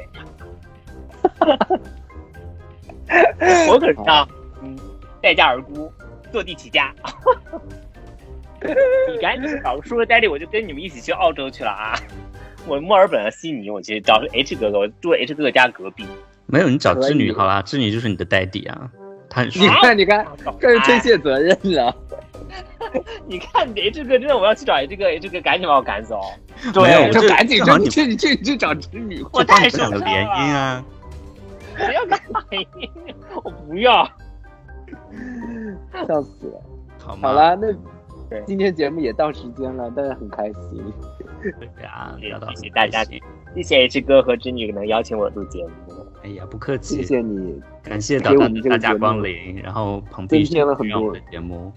[3.70, 4.28] 我可是啊，
[4.62, 4.78] 嗯，
[5.22, 5.92] 待价而沽，
[6.32, 6.94] 坐地起价。
[8.62, 11.94] 你赶紧找个说 daddy，我就跟你们一起去澳洲去了啊。
[12.68, 16.06] 我墨尔本、悉尼，我其实找 H 哥哥，我住 H 哥哥家隔壁。
[16.46, 18.90] 没有，你找织女好啦，织女就是你的代弟啊。
[19.30, 20.26] 他你看，你看，
[20.60, 21.96] 这是推卸责任了。
[23.28, 26.22] 你看你 H 哥，真的我要去找 H 哥，H 哥赶紧把我赶走。
[26.74, 29.24] 对，就赶紧就你去，你去，你去找织女。
[29.32, 30.84] 我太想了联姻啊！
[31.76, 32.90] 不要干联姻，
[33.44, 34.10] 我不要。
[36.08, 36.62] 笑死了。
[36.98, 37.68] 好好了，那
[38.46, 40.84] 今天节目也到时间了，大家很开心。
[41.42, 42.16] 对啊，
[42.56, 43.04] 谢谢大家，
[43.56, 45.72] 谢谢 H 哥和织女能邀请我录节目。
[46.24, 51.72] 哎呀，不客气，谢谢你，感谢导弹大驾光临，然后捧增添了很多节目。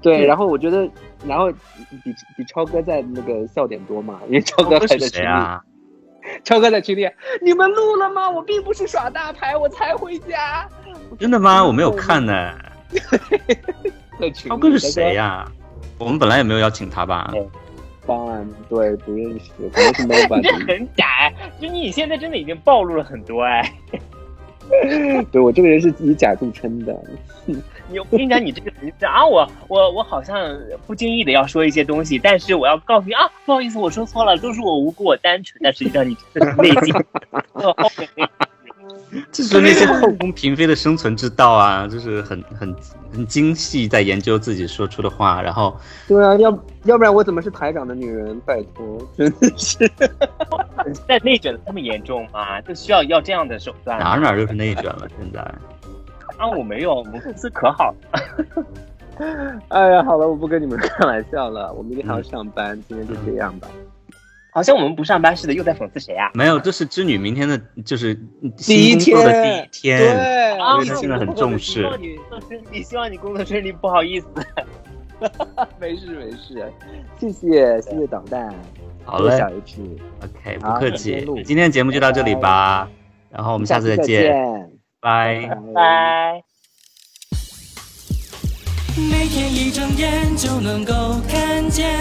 [0.00, 0.88] 对，然后我觉得，
[1.26, 5.28] 然后比比超哥在那个笑点多嘛，因为超哥还在群里。
[6.42, 7.08] 超哥在群里，
[7.42, 8.30] 你们录了吗？
[8.30, 10.68] 我并不是耍大牌，我才回家。
[11.18, 11.64] 真的吗？
[11.64, 12.54] 我没有看呢。
[14.32, 15.46] 超哥是谁呀？
[15.98, 17.32] 我们本来也没有邀请他吧？
[18.06, 20.48] 方案对，不认识， 可能是没有办法。
[20.48, 23.72] 这很假，就你现在真的已经暴露了很多哎。
[25.30, 26.94] 对我这个人是以假著称的。
[27.88, 30.36] 你我跟你讲，你这个人是啊，我我我好像
[30.86, 36.94] 不经意的要说一些东西，但是我要告诉你啊，不好意思，我说错了，都是我无辜，我单纯，但实际上你这是内心
[39.32, 42.74] 这是那些后宫嫔妃的生存之道啊，就是很很
[43.12, 45.76] 很精细，在研究自己说出的话，然后
[46.08, 46.50] 对啊，要
[46.84, 48.38] 要不然我怎么是台长的女人？
[48.44, 49.90] 拜托，真的是。
[51.08, 52.60] 在内卷的这么严重吗？
[52.62, 53.98] 就需要要这样的手段？
[53.98, 55.40] 哪哪就是内卷了，现在。
[56.36, 58.66] 啊，我没有，我们公司可好了。
[59.68, 63.68] 哎呀，好了，我不跟你们开玩笑了，我明天还要上班，今天就这样吧。
[64.56, 66.30] 好像我们不上班似的，又在讽刺谁啊？
[66.32, 68.14] 没有，这是织女明天的，就是
[68.56, 71.82] 第一新工作的第一天天，对因为她现在很重视希。
[71.84, 74.28] 望你工作顺利，希望你工作顺利，不好意思。
[75.78, 76.72] 没事没事，
[77.18, 78.48] 谢谢谢谢导弹，
[79.04, 82.88] 好嘞谢谢小 H，，OK，不客气今天的节目就到这里吧，
[83.28, 84.70] 然后我们下次再见，见，
[85.02, 85.50] 拜。
[85.74, 86.55] 拜。
[88.98, 91.94] 每天一睁眼就能够看见，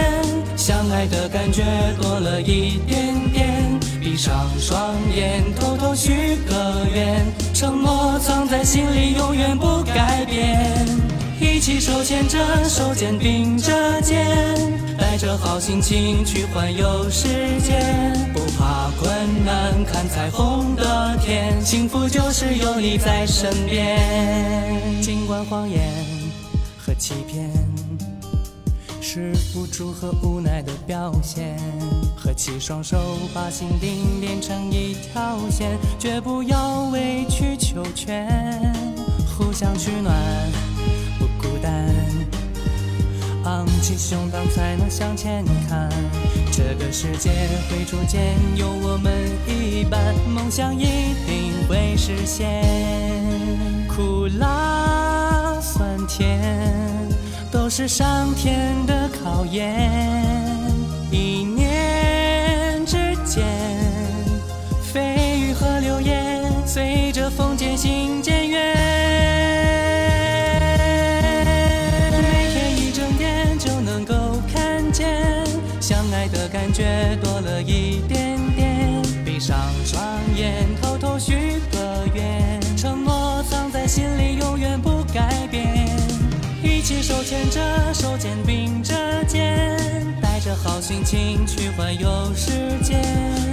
[0.56, 1.64] 相爱的感觉
[2.02, 3.80] 多了一点点。
[4.00, 10.88] 闭上双眼，偷偷许个愿，承诺藏在心里，永远不改变。
[11.42, 14.26] 一起手牵着手，肩并着肩，
[14.98, 17.28] 带着好心情去环游世
[17.60, 17.78] 界，
[18.34, 19.12] 不怕困
[19.44, 24.00] 难，看彩虹的天，幸福就是有你在身边。
[25.02, 26.15] 尽管谎言。
[26.98, 27.52] 欺骗
[29.02, 31.58] 是无助和无奈的表现。
[32.16, 32.98] 合起双手，
[33.34, 38.74] 把心定连成一条线，绝不要委曲求全，
[39.38, 40.16] 互相取暖，
[41.20, 41.94] 不孤单。
[43.44, 45.88] 昂起胸膛才能向前看，
[46.52, 47.30] 这个世界
[47.70, 49.14] 会逐渐有我们
[49.48, 52.64] 一半，梦想一定会实现。
[53.88, 55.05] 苦辣
[55.78, 56.40] 酸甜，
[57.52, 59.92] 都是上天的考验。
[61.12, 62.96] 一念之
[63.26, 63.44] 间，
[64.94, 68.74] 蜚语和流言随着风渐行渐远。
[72.22, 74.16] 每天一睁眼就能够
[74.54, 75.44] 看见，
[75.82, 79.02] 相爱的感觉多了一点点。
[79.26, 80.02] 闭上双
[80.38, 85.88] 眼，偷偷许个愿，承诺藏在心里，永远不改变。
[86.62, 88.94] 一起手牵着手，肩并着
[89.24, 89.78] 肩，
[90.22, 92.52] 带着好心情去环游世
[92.84, 93.02] 界，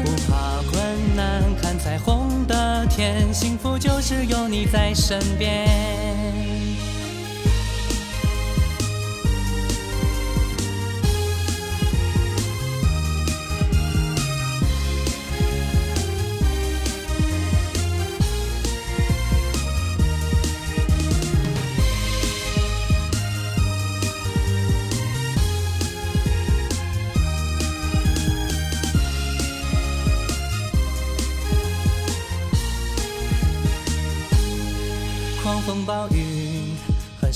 [0.05, 0.83] 不怕困
[1.15, 5.69] 难，看彩虹的天，幸福就是有你在身边。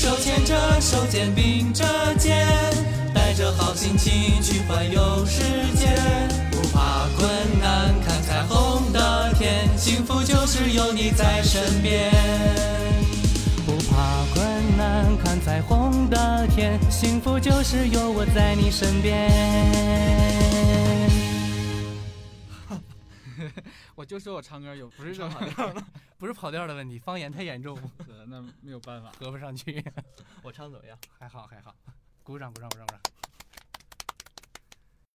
[0.00, 1.84] 手牵着手，肩并着
[2.18, 2.48] 肩，
[3.12, 5.42] 带着好心情去环游世
[5.76, 5.88] 界，
[6.50, 7.28] 不怕困
[7.60, 12.10] 难，看彩虹的天，幸福就是有你在身边。
[13.66, 14.42] 不怕困
[14.78, 19.30] 难，看彩虹的天，幸福就是有我在你身边。
[23.94, 25.86] 我就说我唱歌有不是说跑调了，
[26.18, 27.78] 不是跑调的问题，方言太严重，
[28.28, 29.10] 那没有办法。
[29.18, 29.82] 合不上去。
[30.42, 30.98] 我唱怎么样？
[31.18, 31.74] 还好还好，
[32.22, 33.19] 鼓掌鼓掌鼓掌鼓掌。